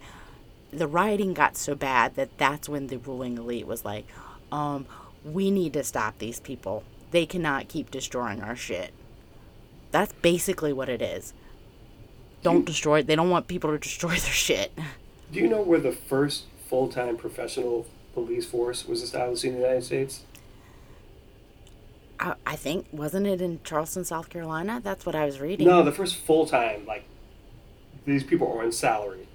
the 0.71 0.88
rioting 0.88 1.34
got 1.34 1.56
so 1.56 1.76
bad 1.76 2.15
that 2.15 2.38
that's 2.38 2.67
when 2.67 2.88
the 2.88 2.97
ruling 2.97 3.38
elite 3.38 3.67
was 3.67 3.86
like 3.86 4.06
um 4.52 4.86
we 5.23 5.52
need 5.52 5.73
to 5.73 5.84
stop 5.84 6.17
these 6.19 6.39
people. 6.39 6.84
They 7.12 7.26
cannot 7.26 7.67
keep 7.67 7.91
destroying 7.91 8.41
our 8.41 8.56
shit. 8.56 8.91
That's 9.91 10.12
basically 10.13 10.73
what 10.73 10.89
it 10.89 11.02
is. 11.02 11.34
Don't 12.41 12.60
you, 12.60 12.65
destroy 12.65 13.04
they 13.04 13.15
don't 13.15 13.30
want 13.30 13.47
people 13.47 13.71
to 13.71 13.78
destroy 13.78 14.10
their 14.12 14.19
shit. 14.19 14.71
Do 15.32 15.39
you 15.39 15.47
know 15.47 15.62
where 15.62 15.80
the 15.80 15.91
first 15.91 16.45
full-time 16.67 17.17
professional 17.17 17.86
police 18.13 18.45
force 18.45 18.88
was 18.88 19.02
established 19.02 19.43
in 19.43 19.54
the 19.54 19.60
united 19.60 19.84
states 19.84 20.23
I, 22.24 22.36
I 22.46 22.56
think 22.56 22.88
wasn't 22.92 23.28
it 23.28 23.42
in 23.42 23.60
Charleston, 23.64 24.06
South 24.06 24.30
Carolina? 24.30 24.80
That's 24.84 25.06
what 25.06 25.14
I 25.14 25.26
was 25.26 25.40
reading. 25.40 25.68
No, 25.68 25.84
the 25.84 25.92
first 25.92 26.16
full 26.16 26.46
time 26.46 26.86
like 26.86 27.04
these 28.06 28.24
people 28.24 28.52
are 28.52 28.64
on 28.64 28.72
salary, 28.72 29.28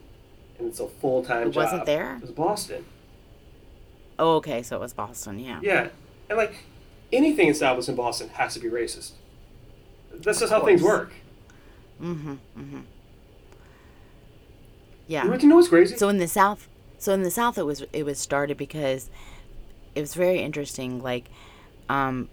and 0.58 0.68
it's 0.68 0.80
a 0.80 0.88
full 0.88 1.22
time 1.22 1.52
job. 1.52 1.64
Wasn't 1.64 1.86
there? 1.86 2.16
It 2.16 2.22
was 2.22 2.30
Boston. 2.30 2.84
Oh, 4.18 4.36
okay, 4.36 4.62
so 4.62 4.76
it 4.76 4.80
was 4.80 4.94
Boston, 4.94 5.38
yeah. 5.38 5.60
Yeah, 5.62 5.88
and 6.28 6.38
like 6.38 6.54
anything 7.12 7.48
established 7.48 7.88
in 7.88 7.94
Boston 7.94 8.30
has 8.30 8.54
to 8.54 8.60
be 8.60 8.68
racist. 8.68 9.12
That's 10.12 10.40
just 10.40 10.52
how 10.52 10.64
things 10.64 10.82
work. 10.82 11.12
Mm-hmm. 12.02 12.32
Mm-hmm. 12.58 12.80
Yeah. 15.06 15.36
You 15.36 15.48
know 15.48 15.56
what's 15.56 15.68
crazy? 15.68 15.96
So 15.96 16.08
in 16.08 16.18
the 16.18 16.28
South, 16.28 16.68
so 16.98 17.12
in 17.12 17.22
the 17.22 17.30
South, 17.30 17.58
it 17.58 17.64
was 17.64 17.84
it 17.92 18.04
was 18.04 18.18
started 18.18 18.56
because 18.56 19.10
it 19.94 20.00
was 20.00 20.14
very 20.14 20.40
interesting. 20.40 21.02
Like, 21.02 21.26
um, 21.88 22.28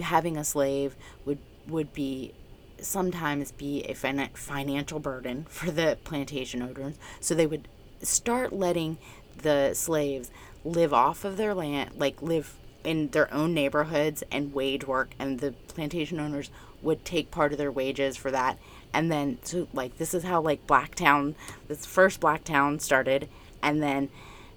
having 0.00 0.36
a 0.36 0.44
slave 0.44 0.96
would 1.24 1.38
would 1.68 1.92
be 1.92 2.32
sometimes 2.80 3.52
be 3.52 3.82
a 3.84 3.94
financial 3.94 4.98
burden 4.98 5.46
for 5.48 5.70
the 5.70 5.96
plantation 6.04 6.62
owners. 6.62 6.96
So 7.20 7.34
they 7.34 7.46
would 7.46 7.68
start 8.02 8.52
letting 8.52 8.98
the 9.36 9.74
slaves 9.74 10.30
live 10.64 10.92
off 10.92 11.24
of 11.24 11.36
their 11.36 11.54
land, 11.54 11.92
like 11.96 12.20
live 12.20 12.56
in 12.84 13.08
their 13.08 13.32
own 13.32 13.54
neighborhoods 13.54 14.24
and 14.30 14.52
wage 14.52 14.86
work, 14.86 15.14
and 15.18 15.38
the 15.38 15.52
plantation 15.68 16.18
owners 16.18 16.50
would 16.82 17.04
take 17.04 17.30
part 17.30 17.52
of 17.52 17.58
their 17.58 17.70
wages 17.70 18.16
for 18.16 18.30
that. 18.30 18.58
And 18.92 19.10
then, 19.10 19.38
so 19.42 19.68
like, 19.72 19.98
this 19.98 20.14
is 20.14 20.24
how 20.24 20.40
like 20.40 20.66
Blacktown, 20.66 21.34
this 21.68 21.86
first 21.86 22.20
Blacktown 22.20 22.80
started, 22.80 23.28
and 23.62 23.82
then 23.82 24.10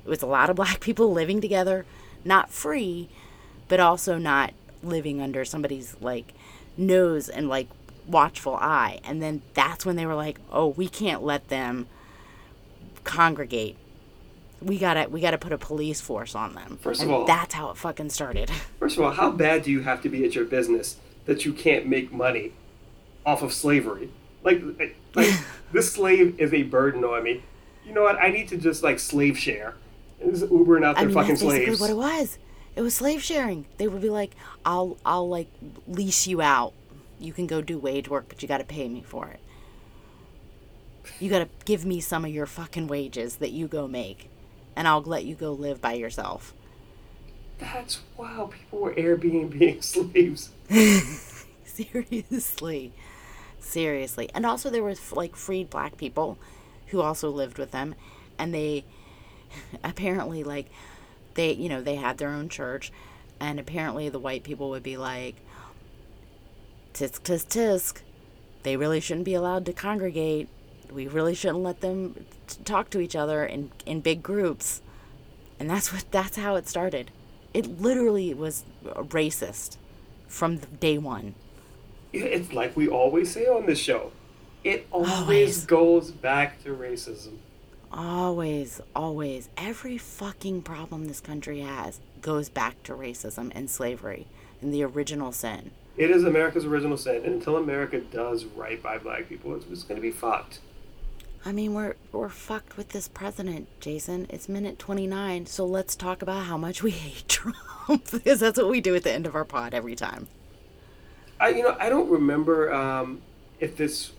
it 0.03 0.09
was 0.09 0.21
a 0.21 0.27
lot 0.27 0.49
of 0.49 0.55
black 0.55 0.79
people 0.79 1.11
living 1.11 1.41
together, 1.41 1.85
not 2.23 2.51
free, 2.51 3.09
but 3.67 3.79
also 3.79 4.17
not 4.17 4.53
living 4.85 5.21
under 5.21 5.45
somebody's 5.45 5.95
like 6.01 6.33
nose 6.77 7.29
and 7.29 7.49
like 7.49 7.67
watchful 8.07 8.55
eye. 8.55 8.99
And 9.03 9.21
then 9.21 9.41
that's 9.53 9.85
when 9.85 9.95
they 9.95 10.05
were 10.05 10.15
like, 10.15 10.39
"Oh, 10.51 10.67
we 10.67 10.87
can't 10.87 11.23
let 11.23 11.49
them 11.49 11.87
congregate. 13.03 13.77
We 14.61 14.77
gotta 14.77 15.09
we 15.09 15.21
gotta 15.21 15.37
put 15.37 15.51
a 15.51 15.57
police 15.57 16.01
force 16.01 16.35
on 16.35 16.53
them." 16.53 16.77
First 16.81 17.01
and 17.01 17.11
of 17.11 17.19
all, 17.21 17.25
that's 17.25 17.53
how 17.53 17.69
it 17.69 17.77
fucking 17.77 18.09
started. 18.09 18.49
First 18.79 18.97
of 18.97 19.03
all, 19.03 19.11
how 19.11 19.31
bad 19.31 19.63
do 19.63 19.71
you 19.71 19.81
have 19.81 20.01
to 20.03 20.09
be 20.09 20.25
at 20.25 20.35
your 20.35 20.45
business 20.45 20.97
that 21.25 21.45
you 21.45 21.53
can't 21.53 21.87
make 21.87 22.11
money 22.11 22.53
off 23.25 23.41
of 23.41 23.53
slavery? 23.53 24.09
Like, 24.43 24.61
like 24.77 24.95
this 25.71 25.91
slave 25.91 26.39
is 26.39 26.53
a 26.53 26.63
burden 26.63 27.03
on 27.03 27.23
me. 27.23 27.43
You 27.85 27.93
know 27.93 28.03
what? 28.03 28.17
I 28.17 28.29
need 28.29 28.47
to 28.49 28.57
just 28.57 28.83
like 28.83 28.99
slave 28.99 29.37
share. 29.37 29.75
This 30.23 30.41
is 30.41 30.49
Ubering 30.49 30.83
out 30.85 30.95
their 30.95 31.03
I 31.03 31.05
mean, 31.05 31.13
fucking 31.13 31.29
that's 31.31 31.41
slaves. 31.41 31.79
What 31.79 31.89
it 31.89 31.97
was. 31.97 32.37
It 32.75 32.81
was 32.81 32.95
slave 32.95 33.23
sharing. 33.23 33.65
They 33.77 33.87
would 33.87 34.01
be 34.01 34.09
like, 34.09 34.35
"I'll 34.65 34.97
I'll 35.05 35.27
like 35.29 35.47
lease 35.87 36.27
you 36.27 36.41
out. 36.41 36.73
You 37.19 37.31
can 37.33 37.47
go 37.47 37.61
do 37.61 37.77
wage 37.77 38.09
work, 38.09 38.25
but 38.27 38.41
you 38.41 38.47
got 38.47 38.57
to 38.57 38.65
pay 38.65 38.87
me 38.89 39.01
for 39.01 39.27
it. 39.27 39.39
You 41.19 41.29
got 41.29 41.39
to 41.39 41.49
give 41.65 41.85
me 41.85 42.01
some 42.01 42.25
of 42.25 42.31
your 42.31 42.45
fucking 42.45 42.87
wages 42.87 43.37
that 43.37 43.51
you 43.51 43.67
go 43.67 43.87
make, 43.87 44.29
and 44.75 44.87
I'll 44.87 45.01
let 45.01 45.23
you 45.25 45.35
go 45.35 45.53
live 45.53 45.81
by 45.81 45.93
yourself." 45.93 46.53
That's 47.57 48.01
wow. 48.17 48.49
People 48.51 48.79
were 48.79 48.93
Airbnb 48.93 49.83
slaves. 49.83 50.49
Seriously. 51.65 52.91
Seriously. 53.59 54.29
And 54.33 54.45
also 54.45 54.69
there 54.69 54.83
was 54.83 55.11
like 55.11 55.35
freed 55.35 55.69
black 55.69 55.97
people 55.97 56.37
who 56.87 57.01
also 57.01 57.29
lived 57.29 57.57
with 57.57 57.71
them 57.71 57.95
and 58.37 58.53
they 58.53 58.85
apparently 59.83 60.43
like 60.43 60.67
they, 61.35 61.53
you 61.53 61.69
know, 61.69 61.81
they 61.81 61.95
had 61.95 62.17
their 62.17 62.29
own 62.29 62.49
church, 62.49 62.91
and 63.39 63.59
apparently 63.59 64.09
the 64.09 64.19
white 64.19 64.43
people 64.43 64.69
would 64.71 64.83
be 64.83 64.97
like, 64.97 65.35
tisk, 66.93 67.21
tisk, 67.21 67.47
tisk. 67.47 68.01
They 68.63 68.77
really 68.77 68.99
shouldn't 68.99 69.25
be 69.25 69.35
allowed 69.35 69.65
to 69.67 69.73
congregate. 69.73 70.49
We 70.91 71.07
really 71.07 71.35
shouldn't 71.35 71.63
let 71.63 71.81
them 71.81 72.25
t- 72.47 72.63
talk 72.63 72.89
to 72.91 72.99
each 72.99 73.15
other 73.15 73.45
in, 73.45 73.71
in 73.85 74.01
big 74.01 74.23
groups. 74.23 74.81
And 75.59 75.69
that's 75.69 75.93
what 75.93 76.05
that's 76.11 76.37
how 76.37 76.55
it 76.55 76.67
started. 76.67 77.11
It 77.53 77.79
literally 77.79 78.33
was 78.33 78.63
racist 78.83 79.77
from 80.27 80.57
day 80.57 80.97
one. 80.97 81.35
It's 82.11 82.53
like 82.53 82.75
we 82.75 82.87
always 82.87 83.31
say 83.31 83.45
on 83.45 83.65
this 83.65 83.79
show. 83.79 84.11
It 84.63 84.87
always, 84.91 85.11
always. 85.11 85.65
goes 85.65 86.11
back 86.11 86.63
to 86.63 86.69
racism. 86.75 87.37
Always, 87.97 88.81
always. 88.93 89.47
Every 89.55 89.97
fucking 89.97 90.63
problem 90.63 91.05
this 91.05 91.21
country 91.21 91.61
has 91.61 92.01
goes 92.21 92.49
back 92.49 92.83
to 92.83 92.93
racism 92.93 93.53
and 93.55 93.69
slavery 93.69 94.27
and 94.61 94.73
the 94.73 94.83
original 94.83 95.31
sin. 95.31 95.71
It 95.95 96.11
is 96.11 96.25
America's 96.25 96.65
original 96.65 96.97
sin, 96.97 97.23
and 97.23 97.35
until 97.35 97.55
America 97.55 98.01
does 98.01 98.43
right 98.43 98.83
by 98.83 98.97
black 98.97 99.29
people, 99.29 99.55
it's, 99.55 99.65
it's 99.71 99.83
going 99.83 99.95
to 99.95 100.01
be 100.01 100.11
fucked. 100.11 100.59
I 101.45 101.53
mean, 101.53 101.73
we're 101.73 101.95
we're 102.11 102.27
fucked 102.27 102.75
with 102.75 102.89
this 102.89 103.07
president, 103.07 103.69
Jason. 103.79 104.27
It's 104.29 104.49
minute 104.49 104.77
twenty 104.77 105.07
nine, 105.07 105.45
so 105.45 105.65
let's 105.65 105.95
talk 105.95 106.21
about 106.21 106.47
how 106.47 106.57
much 106.57 106.83
we 106.83 106.91
hate 106.91 107.27
Trump 107.29 108.11
because 108.11 108.41
that's 108.41 108.57
what 108.57 108.67
we 108.67 108.81
do 108.81 108.93
at 108.95 109.03
the 109.03 109.13
end 109.13 109.25
of 109.25 109.35
our 109.35 109.45
pod 109.45 109.73
every 109.73 109.95
time. 109.95 110.27
I 111.39 111.49
you 111.49 111.63
know 111.63 111.77
I 111.79 111.87
don't 111.87 112.09
remember 112.09 112.73
um, 112.73 113.21
if 113.61 113.77
this 113.77 114.11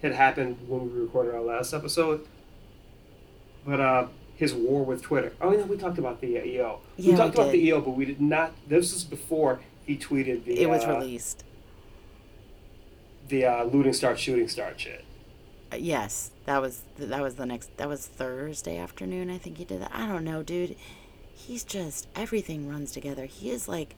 had 0.00 0.12
happened 0.12 0.56
when 0.66 0.90
we 0.90 0.98
recorded 0.98 1.34
our 1.34 1.42
last 1.42 1.74
episode, 1.74 2.26
but 3.64 3.80
uh, 3.80 4.06
his 4.36 4.54
war 4.54 4.84
with 4.84 5.02
Twitter. 5.02 5.32
Oh, 5.40 5.52
yeah, 5.52 5.64
we 5.64 5.76
talked 5.76 5.98
about 5.98 6.20
the 6.20 6.38
uh, 6.38 6.44
EO. 6.44 6.80
Yeah, 6.96 7.12
we 7.12 7.16
talked 7.16 7.36
we 7.36 7.42
about 7.42 7.52
the 7.52 7.58
EO, 7.58 7.80
but 7.80 7.90
we 7.90 8.04
did 8.04 8.20
not. 8.20 8.52
This 8.66 8.92
is 8.92 9.04
before 9.04 9.60
he 9.84 9.96
tweeted 9.96 10.44
the. 10.44 10.60
It 10.60 10.68
was 10.68 10.84
uh, 10.84 10.96
released. 10.96 11.44
The 13.28 13.44
uh, 13.44 13.64
looting 13.64 13.92
start, 13.92 14.18
shooting 14.18 14.48
start 14.48 14.80
shit. 14.80 15.04
Uh, 15.72 15.76
yes, 15.76 16.30
that 16.46 16.62
was 16.62 16.82
that 16.98 17.20
was 17.20 17.34
the 17.34 17.46
next. 17.46 17.76
That 17.78 17.88
was 17.88 18.06
Thursday 18.06 18.78
afternoon. 18.78 19.28
I 19.28 19.38
think 19.38 19.58
he 19.58 19.64
did 19.64 19.82
that. 19.82 19.90
I 19.92 20.06
don't 20.06 20.24
know, 20.24 20.42
dude. 20.42 20.76
He's 21.34 21.64
just 21.64 22.08
everything 22.14 22.68
runs 22.68 22.92
together. 22.92 23.26
He 23.26 23.50
is 23.50 23.68
like. 23.68 23.94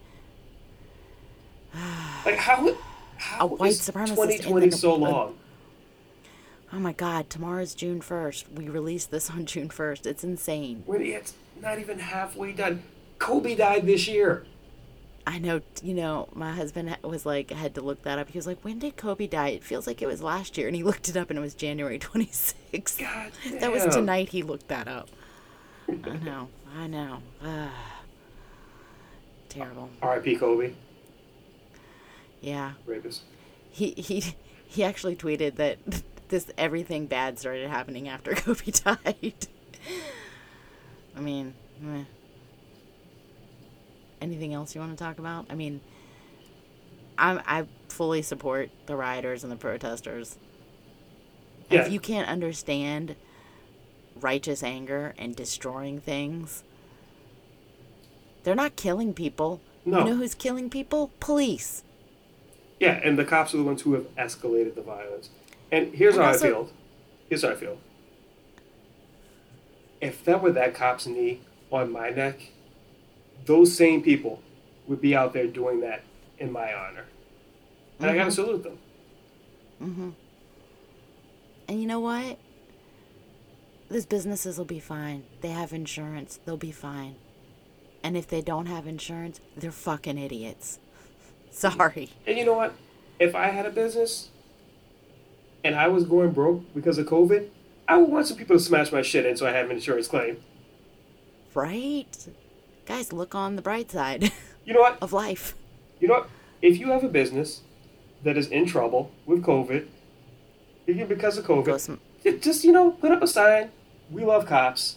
like 2.24 2.36
how. 2.36 2.74
How 3.20 3.44
a 3.44 3.48
white 3.48 3.72
supremacist 3.72 4.16
2020 4.16 4.70
so 4.70 4.94
long? 4.94 5.34
Oh 6.72 6.78
my 6.78 6.92
god, 6.92 7.28
tomorrow's 7.30 7.74
June 7.74 8.00
1st. 8.00 8.52
We 8.54 8.68
released 8.68 9.10
this 9.10 9.30
on 9.30 9.44
June 9.44 9.68
1st. 9.68 10.06
It's 10.06 10.22
insane. 10.24 10.84
It's 10.88 11.34
not 11.60 11.78
even 11.78 11.98
halfway 11.98 12.52
done. 12.52 12.82
Kobe 13.18 13.54
died 13.56 13.86
this 13.86 14.06
year. 14.06 14.46
I 15.26 15.38
know, 15.38 15.60
you 15.82 15.94
know, 15.94 16.28
my 16.34 16.52
husband 16.52 16.96
was 17.02 17.26
like, 17.26 17.52
I 17.52 17.56
had 17.56 17.74
to 17.74 17.82
look 17.82 18.02
that 18.02 18.18
up. 18.18 18.30
He 18.30 18.38
was 18.38 18.46
like, 18.46 18.58
when 18.64 18.78
did 18.78 18.96
Kobe 18.96 19.26
die? 19.26 19.48
It 19.48 19.64
feels 19.64 19.86
like 19.86 20.00
it 20.00 20.06
was 20.06 20.22
last 20.22 20.56
year. 20.56 20.66
And 20.66 20.74
he 20.76 20.82
looked 20.84 21.08
it 21.08 21.16
up 21.16 21.28
and 21.30 21.38
it 21.38 21.42
was 21.42 21.54
January 21.54 21.98
26th. 21.98 22.98
God 22.98 23.32
That 23.60 23.70
was 23.72 23.84
tonight 23.94 24.30
he 24.30 24.42
looked 24.42 24.68
that 24.68 24.88
up. 24.88 25.08
I 25.88 26.16
know, 26.18 26.48
I 26.76 26.86
know. 26.86 27.18
Ah. 27.44 27.72
Terrible. 29.48 29.90
R.I.P. 30.00 30.36
Kobe, 30.36 30.72
Yeah. 32.40 32.72
rapist. 32.86 33.22
He, 33.72 33.90
he, 33.92 34.34
he 34.66 34.84
actually 34.84 35.16
tweeted 35.16 35.56
that 35.56 35.78
this 36.30 36.50
everything 36.56 37.06
bad 37.06 37.38
started 37.38 37.68
happening 37.68 38.08
after 38.08 38.32
Kobe 38.34 38.70
died. 38.70 39.46
I 41.16 41.20
mean, 41.20 41.54
meh. 41.80 42.04
anything 44.20 44.54
else 44.54 44.74
you 44.74 44.80
want 44.80 44.96
to 44.96 45.02
talk 45.02 45.18
about? 45.18 45.46
I 45.50 45.54
mean, 45.54 45.80
I'm 47.18 47.40
I 47.46 47.66
fully 47.88 48.22
support 48.22 48.70
the 48.86 48.96
rioters 48.96 49.42
and 49.42 49.52
the 49.52 49.56
protesters. 49.56 50.38
Yeah. 51.68 51.82
If 51.82 51.92
you 51.92 52.00
can't 52.00 52.28
understand 52.28 53.16
righteous 54.20 54.62
anger 54.62 55.14
and 55.18 55.36
destroying 55.36 56.00
things, 56.00 56.64
they're 58.42 58.54
not 58.54 58.76
killing 58.76 59.14
people. 59.14 59.60
No. 59.84 60.00
You 60.00 60.04
know 60.06 60.16
who's 60.16 60.34
killing 60.34 60.70
people? 60.70 61.10
Police. 61.20 61.82
Yeah, 62.78 62.98
and 63.04 63.18
the 63.18 63.24
cops 63.24 63.52
are 63.52 63.58
the 63.58 63.62
ones 63.62 63.82
who 63.82 63.92
have 63.92 64.14
escalated 64.16 64.74
the 64.74 64.82
violence. 64.82 65.28
And 65.72 65.94
here's 65.94 66.14
And 66.14 66.24
how 66.24 66.30
also- 66.32 66.46
I 66.46 66.48
feel. 66.50 66.70
Here's 67.28 67.42
how 67.42 67.50
I 67.50 67.54
feel. 67.54 67.78
If 70.00 70.24
that 70.24 70.42
were 70.42 70.52
that 70.52 70.74
cop's 70.74 71.06
knee 71.06 71.40
on 71.70 71.92
my 71.92 72.10
neck, 72.10 72.50
those 73.44 73.74
same 73.76 74.02
people 74.02 74.42
would 74.86 75.00
be 75.00 75.14
out 75.14 75.32
there 75.32 75.46
doing 75.46 75.80
that 75.80 76.02
in 76.38 76.50
my 76.50 76.72
honor. 76.74 77.04
And 77.98 78.10
I 78.10 78.14
gotta 78.14 78.30
Mhm. 78.30 78.34
salute 78.34 78.62
them. 78.62 78.78
Mm-hmm. 79.82 80.10
And 81.68 81.80
you 81.80 81.86
know 81.86 82.00
what? 82.00 82.38
Those 83.88 84.06
businesses 84.06 84.56
will 84.58 84.64
be 84.64 84.80
fine. 84.80 85.24
They 85.40 85.48
have 85.48 85.72
insurance. 85.72 86.38
They'll 86.44 86.56
be 86.56 86.72
fine. 86.72 87.16
And 88.02 88.16
if 88.16 88.26
they 88.26 88.40
don't 88.40 88.66
have 88.66 88.86
insurance, 88.86 89.40
they're 89.56 89.70
fucking 89.70 90.16
idiots. 90.16 90.78
Sorry. 91.50 92.10
And 92.26 92.38
you 92.38 92.44
know 92.44 92.54
what? 92.54 92.74
If 93.18 93.34
I 93.34 93.48
had 93.48 93.66
a 93.66 93.70
business 93.70 94.30
and 95.64 95.74
I 95.74 95.88
was 95.88 96.04
going 96.04 96.30
broke 96.32 96.74
because 96.74 96.98
of 96.98 97.06
COVID, 97.06 97.48
I 97.88 97.96
would 97.96 98.10
want 98.10 98.26
some 98.26 98.36
people 98.36 98.56
to 98.56 98.62
smash 98.62 98.92
my 98.92 99.02
shit 99.02 99.26
in 99.26 99.36
so 99.36 99.46
I 99.46 99.52
have 99.52 99.66
an 99.66 99.72
insurance 99.72 100.08
claim. 100.08 100.38
Right? 101.54 102.28
Guys, 102.86 103.12
look 103.12 103.34
on 103.34 103.56
the 103.56 103.62
bright 103.62 103.90
side 103.90 104.32
You 104.64 104.74
know 104.74 104.80
what? 104.80 104.98
of 105.02 105.12
life. 105.12 105.56
You 105.98 106.08
know 106.08 106.14
what? 106.14 106.30
If 106.62 106.78
you 106.78 106.90
have 106.90 107.02
a 107.04 107.08
business 107.08 107.62
that 108.22 108.36
is 108.36 108.48
in 108.48 108.66
trouble 108.66 109.10
with 109.26 109.42
COVID, 109.42 109.86
even 110.86 111.06
because 111.06 111.38
of 111.38 111.44
COVID, 111.44 111.80
some, 111.80 112.00
just 112.40 112.64
you 112.64 112.72
know, 112.72 112.92
put 112.92 113.10
up 113.10 113.22
a 113.22 113.26
sign. 113.26 113.70
We 114.10 114.24
love 114.24 114.44
cops, 114.44 114.96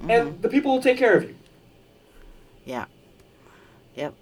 and 0.00 0.08
mm-hmm. 0.30 0.40
the 0.40 0.48
people 0.48 0.72
will 0.72 0.82
take 0.82 0.96
care 0.98 1.16
of 1.16 1.24
you. 1.24 1.34
yeah. 2.64 2.86
Yep. 3.94 4.14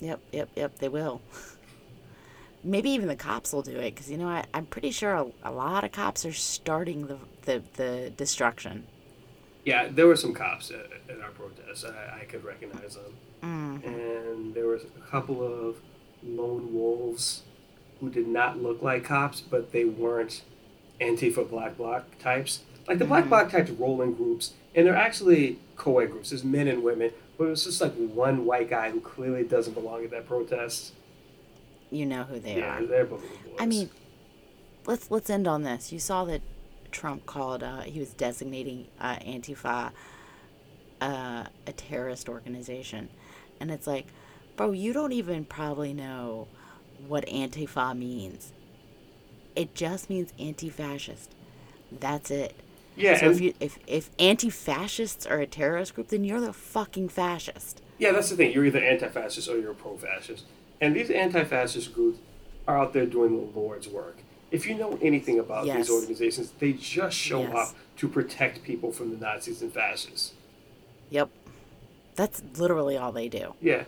Yep, 0.00 0.20
yep, 0.32 0.48
yep, 0.54 0.78
they 0.78 0.88
will. 0.88 1.20
Maybe 2.64 2.90
even 2.90 3.08
the 3.08 3.16
cops 3.16 3.52
will 3.52 3.62
do 3.62 3.76
it 3.78 3.94
because, 3.94 4.10
you 4.10 4.18
know, 4.18 4.28
I, 4.28 4.44
I'm 4.52 4.66
pretty 4.66 4.90
sure 4.90 5.14
a, 5.14 5.26
a 5.44 5.52
lot 5.52 5.84
of 5.84 5.92
cops 5.92 6.24
are 6.26 6.32
starting 6.32 7.06
the, 7.06 7.18
the, 7.42 7.62
the 7.74 8.12
destruction. 8.16 8.86
Yeah, 9.64 9.88
there 9.90 10.06
were 10.06 10.16
some 10.16 10.34
cops 10.34 10.70
at, 10.70 10.86
at 11.10 11.20
our 11.20 11.30
protest. 11.30 11.84
I, 11.84 12.20
I 12.20 12.24
could 12.24 12.44
recognize 12.44 12.94
them, 12.96 13.14
Mm. 13.42 13.86
and 13.86 14.54
there 14.54 14.66
was 14.66 14.82
a 14.82 15.10
couple 15.10 15.40
of 15.46 15.76
lone 16.24 16.74
wolves 16.74 17.42
who 18.00 18.10
did 18.10 18.26
not 18.26 18.60
look 18.60 18.82
like 18.82 19.04
cops, 19.04 19.40
but 19.40 19.70
they 19.70 19.84
weren't 19.84 20.42
Antifa 21.00 21.48
Black 21.48 21.76
Bloc 21.76 22.04
types. 22.18 22.60
Like 22.88 22.98
the 22.98 23.04
Black 23.04 23.28
Bloc 23.28 23.50
types 23.50 23.70
roll 23.70 24.02
in 24.02 24.14
groups, 24.14 24.54
and 24.74 24.84
they're 24.86 24.96
actually 24.96 25.58
co-ed 25.76 26.06
groups. 26.10 26.30
There's 26.30 26.42
men 26.42 26.66
and 26.66 26.82
women, 26.82 27.12
but 27.36 27.44
it 27.44 27.50
was 27.50 27.62
just 27.64 27.80
like 27.80 27.94
one 27.94 28.44
white 28.44 28.68
guy 28.70 28.90
who 28.90 29.00
clearly 29.00 29.44
doesn't 29.44 29.74
belong 29.74 30.02
at 30.04 30.10
that 30.10 30.26
protest. 30.26 30.94
You 31.90 32.06
know 32.06 32.24
who 32.24 32.38
they 32.38 32.58
yeah, 32.58 32.78
are. 32.78 32.86
they're 32.86 33.04
both 33.06 33.22
boys. 33.22 33.54
I 33.58 33.66
mean, 33.66 33.90
let's 34.86 35.10
let's 35.10 35.30
end 35.30 35.48
on 35.48 35.62
this. 35.62 35.92
You 35.92 35.98
saw 35.98 36.24
that 36.26 36.42
Trump 36.90 37.26
called 37.26 37.62
uh, 37.62 37.82
he 37.82 37.98
was 38.00 38.12
designating 38.12 38.86
uh, 39.00 39.16
Antifa 39.16 39.92
uh, 41.00 41.44
a 41.66 41.72
terrorist 41.72 42.28
organization, 42.28 43.08
and 43.60 43.70
it's 43.70 43.86
like, 43.86 44.06
bro, 44.56 44.72
you 44.72 44.92
don't 44.92 45.12
even 45.12 45.44
probably 45.44 45.92
know 45.94 46.48
what 47.06 47.24
Antifa 47.26 47.96
means. 47.96 48.52
It 49.56 49.74
just 49.74 50.08
means 50.10 50.32
anti-fascist. 50.38 51.30
That's 51.90 52.30
it. 52.30 52.54
yeah, 52.96 53.16
So 53.18 53.30
if 53.30 53.40
you 53.40 53.54
if 53.60 53.78
if 53.86 54.10
anti-fascists 54.18 55.26
are 55.26 55.38
a 55.40 55.46
terrorist 55.46 55.94
group, 55.94 56.08
then 56.08 56.24
you're 56.24 56.40
the 56.40 56.52
fucking 56.52 57.08
fascist. 57.08 57.80
yeah, 57.98 58.12
that's 58.12 58.30
the 58.30 58.36
thing. 58.36 58.52
You're 58.52 58.66
either 58.66 58.78
anti-fascist 58.78 59.48
or 59.48 59.58
you're 59.58 59.74
pro-fascist, 59.74 60.44
and 60.80 60.94
these 60.94 61.10
anti-fascist 61.10 61.94
groups 61.94 62.18
are 62.66 62.78
out 62.78 62.92
there 62.92 63.06
doing 63.06 63.30
the 63.52 63.58
Lord's 63.58 63.88
work. 63.88 64.18
If 64.50 64.66
you 64.66 64.74
know 64.74 64.98
anything 65.02 65.38
about 65.38 65.66
Yes. 65.66 65.76
these 65.76 65.90
organizations, 65.90 66.52
they 66.58 66.72
just 66.72 67.16
show 67.16 67.40
Yes. 67.42 67.54
up 67.54 67.74
to 67.96 68.08
protect 68.08 68.62
people 68.62 68.92
from 68.92 69.10
the 69.10 69.16
Nazis 69.16 69.60
and 69.62 69.72
fascists. 69.72 70.32
Yep. 71.10 71.28
That's 72.14 72.42
literally 72.56 72.96
all 72.96 73.12
they 73.12 73.28
do. 73.28 73.54
Yeah. 73.60 73.84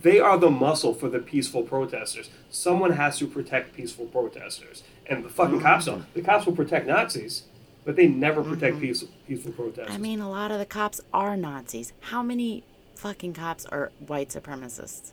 They 0.00 0.18
are 0.20 0.38
the 0.38 0.50
muscle 0.50 0.94
for 0.94 1.08
the 1.08 1.18
peaceful 1.18 1.62
protesters. 1.62 2.30
Someone 2.50 2.92
has 2.92 3.18
to 3.18 3.26
protect 3.26 3.74
peaceful 3.74 4.06
protesters. 4.06 4.82
And 5.06 5.24
the 5.24 5.28
fucking 5.28 5.60
cops 5.60 5.86
Mm-hmm. 5.86 5.94
don't. 6.00 6.14
The 6.14 6.22
cops 6.22 6.46
will 6.46 6.56
protect 6.56 6.86
Nazis, 6.86 7.42
but 7.84 7.96
they 7.96 8.06
never 8.06 8.42
protect 8.42 8.80
peace, 8.80 9.04
peaceful 9.26 9.52
protesters. 9.52 9.94
I 9.94 9.98
mean, 9.98 10.20
a 10.20 10.30
lot 10.30 10.50
of 10.50 10.58
the 10.58 10.66
cops 10.66 11.00
are 11.12 11.36
Nazis. 11.36 11.92
How 12.00 12.22
many 12.22 12.62
fucking 12.94 13.34
cops 13.34 13.66
are 13.66 13.90
white 14.06 14.28
supremacists? 14.30 15.12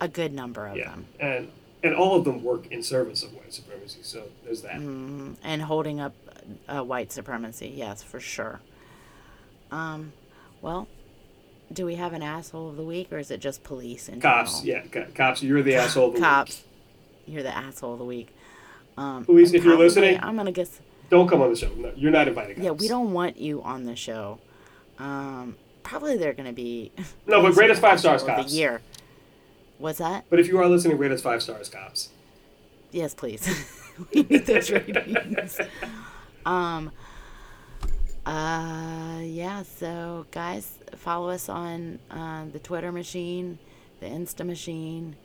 A 0.00 0.08
good 0.08 0.32
number 0.32 0.66
of 0.66 0.76
yeah. 0.76 0.90
them. 0.90 1.06
And 1.20 1.50
and 1.82 1.94
all 1.94 2.16
of 2.16 2.24
them 2.24 2.42
work 2.42 2.66
in 2.70 2.82
service 2.82 3.22
of 3.22 3.32
white 3.32 3.52
supremacy. 3.52 4.00
So 4.02 4.24
there's 4.44 4.62
that. 4.62 4.74
Mm, 4.76 5.36
and 5.44 5.62
holding 5.62 6.00
up 6.00 6.14
uh, 6.68 6.82
white 6.82 7.12
supremacy, 7.12 7.72
yes, 7.74 8.02
for 8.02 8.18
sure. 8.18 8.60
Um, 9.70 10.12
well, 10.62 10.88
do 11.72 11.84
we 11.86 11.94
have 11.96 12.12
an 12.12 12.22
asshole 12.22 12.70
of 12.70 12.76
the 12.76 12.82
week, 12.84 13.12
or 13.12 13.18
is 13.18 13.30
it 13.30 13.40
just 13.40 13.62
police 13.62 14.08
and 14.08 14.20
Cops, 14.22 14.60
general? 14.62 14.84
yeah, 14.84 14.90
co- 14.90 15.12
cops. 15.14 15.42
You're 15.42 15.62
the 15.62 15.76
asshole. 15.76 16.08
Of 16.08 16.12
the 16.14 16.20
week. 16.20 16.24
Cops. 16.24 16.62
You're 17.26 17.42
the 17.42 17.56
asshole 17.56 17.92
of 17.94 17.98
the 17.98 18.04
week. 18.04 18.34
Um, 18.96 19.24
Police, 19.24 19.52
if 19.52 19.64
you're 19.64 19.76
listening- 19.76 20.18
I'm 20.22 20.36
gonna 20.36 20.52
guess. 20.52 20.80
Don't 21.10 21.28
come 21.28 21.40
on 21.42 21.50
the 21.50 21.56
show. 21.56 21.70
No, 21.76 21.92
you're 21.96 22.10
not 22.10 22.26
invited. 22.28 22.58
Yeah, 22.58 22.70
we 22.70 22.88
don't 22.88 23.12
want 23.12 23.36
you 23.36 23.62
on 23.62 23.84
the 23.84 23.94
show. 23.94 24.38
Um, 24.98 25.56
probably 25.82 26.16
they're 26.16 26.32
gonna 26.32 26.52
be. 26.52 26.90
No, 27.26 27.42
but 27.42 27.52
greatest 27.54 27.80
five 27.80 28.00
stars, 28.00 28.22
Asshole 28.22 28.30
of 28.30 28.36
cops. 28.42 28.52
The 28.52 28.58
year. 28.58 28.80
What's 29.78 29.98
that? 29.98 30.24
But 30.30 30.40
if 30.40 30.48
you 30.48 30.58
are 30.58 30.68
listening, 30.68 30.98
rate 30.98 31.12
us 31.12 31.22
five 31.22 31.42
stars, 31.42 31.68
cops. 31.68 32.10
Yes, 32.92 33.14
please. 33.14 33.46
we 34.14 34.22
need 34.22 34.46
those 34.46 34.70
ratings. 34.70 35.60
Um. 36.44 36.92
Uh. 38.24 39.18
Yeah. 39.24 39.64
So, 39.64 40.26
guys, 40.30 40.78
follow 40.94 41.30
us 41.30 41.48
on 41.48 41.98
uh, 42.08 42.44
the 42.52 42.60
Twitter 42.60 42.92
machine, 42.92 43.58
the 43.98 44.06
Insta 44.06 44.46
machine, 44.46 45.16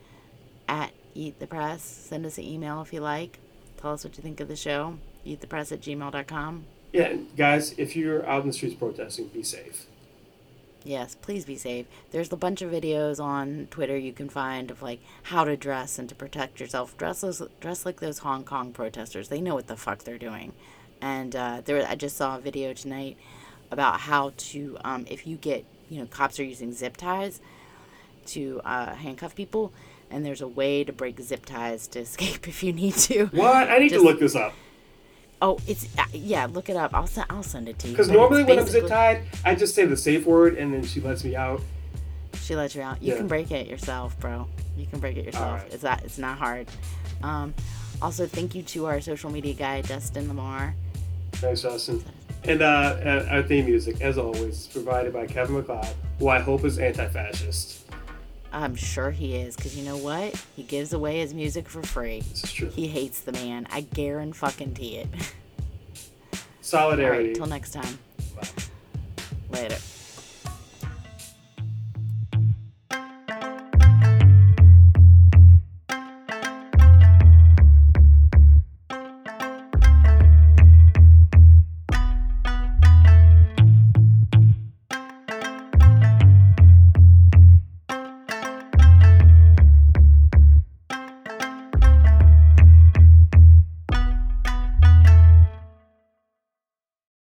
at 0.68 0.90
Eat 1.14 1.38
the 1.38 1.46
Press. 1.46 1.82
Send 1.82 2.26
us 2.26 2.38
an 2.38 2.44
email 2.44 2.82
if 2.82 2.92
you 2.92 2.98
like. 2.98 3.38
Tell 3.76 3.92
us 3.92 4.02
what 4.02 4.16
you 4.16 4.22
think 4.24 4.40
of 4.40 4.48
the 4.48 4.56
show. 4.56 4.98
Eatthepress 5.24 5.70
at 5.70 5.80
gmail.com. 5.80 6.64
Yeah, 6.92 7.14
guys, 7.36 7.74
if 7.78 7.94
you're 7.96 8.26
out 8.28 8.42
in 8.42 8.48
the 8.48 8.52
streets 8.52 8.74
protesting, 8.74 9.28
be 9.28 9.42
safe. 9.42 9.86
Yes, 10.84 11.14
please 11.14 11.44
be 11.44 11.56
safe. 11.56 11.86
There's 12.10 12.32
a 12.32 12.36
bunch 12.36 12.60
of 12.62 12.70
videos 12.70 13.22
on 13.22 13.68
Twitter 13.70 13.96
you 13.96 14.12
can 14.12 14.28
find 14.28 14.70
of 14.70 14.82
like 14.82 15.00
how 15.24 15.44
to 15.44 15.56
dress 15.56 15.98
and 15.98 16.08
to 16.08 16.14
protect 16.14 16.60
yourself. 16.60 16.96
Dress 16.96 17.20
those, 17.20 17.42
dress 17.60 17.86
like 17.86 18.00
those 18.00 18.18
Hong 18.18 18.44
Kong 18.44 18.72
protesters. 18.72 19.28
They 19.28 19.40
know 19.40 19.54
what 19.54 19.68
the 19.68 19.76
fuck 19.76 20.02
they're 20.02 20.18
doing. 20.18 20.52
And 21.00 21.34
uh, 21.36 21.62
there, 21.64 21.86
I 21.86 21.94
just 21.94 22.16
saw 22.16 22.36
a 22.36 22.40
video 22.40 22.72
tonight 22.72 23.16
about 23.70 24.00
how 24.00 24.32
to, 24.36 24.76
um, 24.84 25.06
if 25.08 25.26
you 25.26 25.36
get, 25.36 25.64
you 25.88 26.00
know, 26.00 26.06
cops 26.06 26.38
are 26.40 26.44
using 26.44 26.72
zip 26.72 26.96
ties 26.96 27.40
to 28.26 28.60
uh, 28.64 28.94
handcuff 28.94 29.34
people, 29.34 29.72
and 30.10 30.24
there's 30.24 30.40
a 30.42 30.48
way 30.48 30.84
to 30.84 30.92
break 30.92 31.20
zip 31.20 31.44
ties 31.44 31.86
to 31.88 31.98
escape 32.06 32.46
if 32.48 32.62
you 32.62 32.72
need 32.72 32.94
to. 32.94 33.26
What? 33.26 33.68
I 33.70 33.78
need 33.78 33.90
Just- 33.90 34.02
to 34.02 34.08
look 34.08 34.20
this 34.20 34.34
up. 34.36 34.52
Oh, 35.42 35.58
it's 35.66 35.86
uh, 35.98 36.04
yeah. 36.12 36.46
Look 36.46 36.70
it 36.70 36.76
up. 36.76 36.94
I'll 36.94 37.06
send. 37.08 37.26
I'll 37.28 37.42
send 37.42 37.68
it 37.68 37.78
to 37.80 37.88
you. 37.88 37.92
Because 37.92 38.08
normally 38.08 38.44
when 38.44 38.60
I'm 38.60 38.66
zip 38.66 38.86
tied, 38.86 39.24
I 39.44 39.56
just 39.56 39.74
say 39.74 39.84
the 39.84 39.96
safe 39.96 40.24
word 40.24 40.56
and 40.56 40.72
then 40.72 40.84
she 40.84 41.00
lets 41.00 41.24
me 41.24 41.34
out. 41.34 41.60
She 42.40 42.54
lets 42.54 42.74
you 42.76 42.82
out. 42.82 43.02
You 43.02 43.12
Yeah. 43.12 43.18
can 43.18 43.26
break 43.26 43.50
it 43.50 43.66
yourself, 43.66 44.18
bro. 44.20 44.46
You 44.76 44.86
can 44.86 45.00
break 45.00 45.16
it 45.16 45.24
yourself. 45.26 45.44
Alright. 45.60 45.72
It's 45.74 45.82
not. 45.82 46.04
It's 46.04 46.18
not 46.18 46.38
hard. 46.38 46.68
Um, 47.24 47.54
also, 48.00 48.26
thank 48.26 48.54
you 48.54 48.62
to 48.62 48.86
our 48.86 49.00
social 49.00 49.30
media 49.30 49.54
guy, 49.54 49.80
Dustin 49.82 50.28
Lamar. 50.28 50.74
Thanks, 51.32 51.62
Justin. 51.62 52.02
And 52.44 52.62
uh, 52.62 52.64
uh, 52.64 53.26
our 53.30 53.42
theme 53.42 53.66
music, 53.66 54.00
as 54.00 54.18
always, 54.18 54.66
provided 54.68 55.12
by 55.12 55.26
Kevin 55.26 55.56
MacLeod, 55.56 55.86
who 56.18 56.28
I 56.28 56.40
hope 56.40 56.64
is 56.64 56.78
anti-fascist. 56.78 57.81
I'm 58.52 58.74
sure 58.76 59.10
he 59.10 59.34
is, 59.36 59.56
because 59.56 59.76
you 59.76 59.84
know 59.84 59.96
what? 59.96 60.34
He 60.54 60.62
gives 60.62 60.92
away 60.92 61.20
his 61.20 61.32
music 61.32 61.68
for 61.68 61.82
free. 61.82 62.20
This 62.20 62.44
is 62.44 62.52
true. 62.52 62.68
He 62.68 62.86
hates 62.86 63.20
the 63.20 63.32
man. 63.32 63.66
I 63.70 63.80
guarantee 63.80 64.38
fucking 64.38 64.76
it. 64.78 65.08
All 65.14 66.38
Solidarity. 66.60 67.28
right, 67.28 67.34
till 67.34 67.46
next 67.46 67.72
time. 67.72 67.98
Bye. 68.36 68.48
Later. 69.50 69.78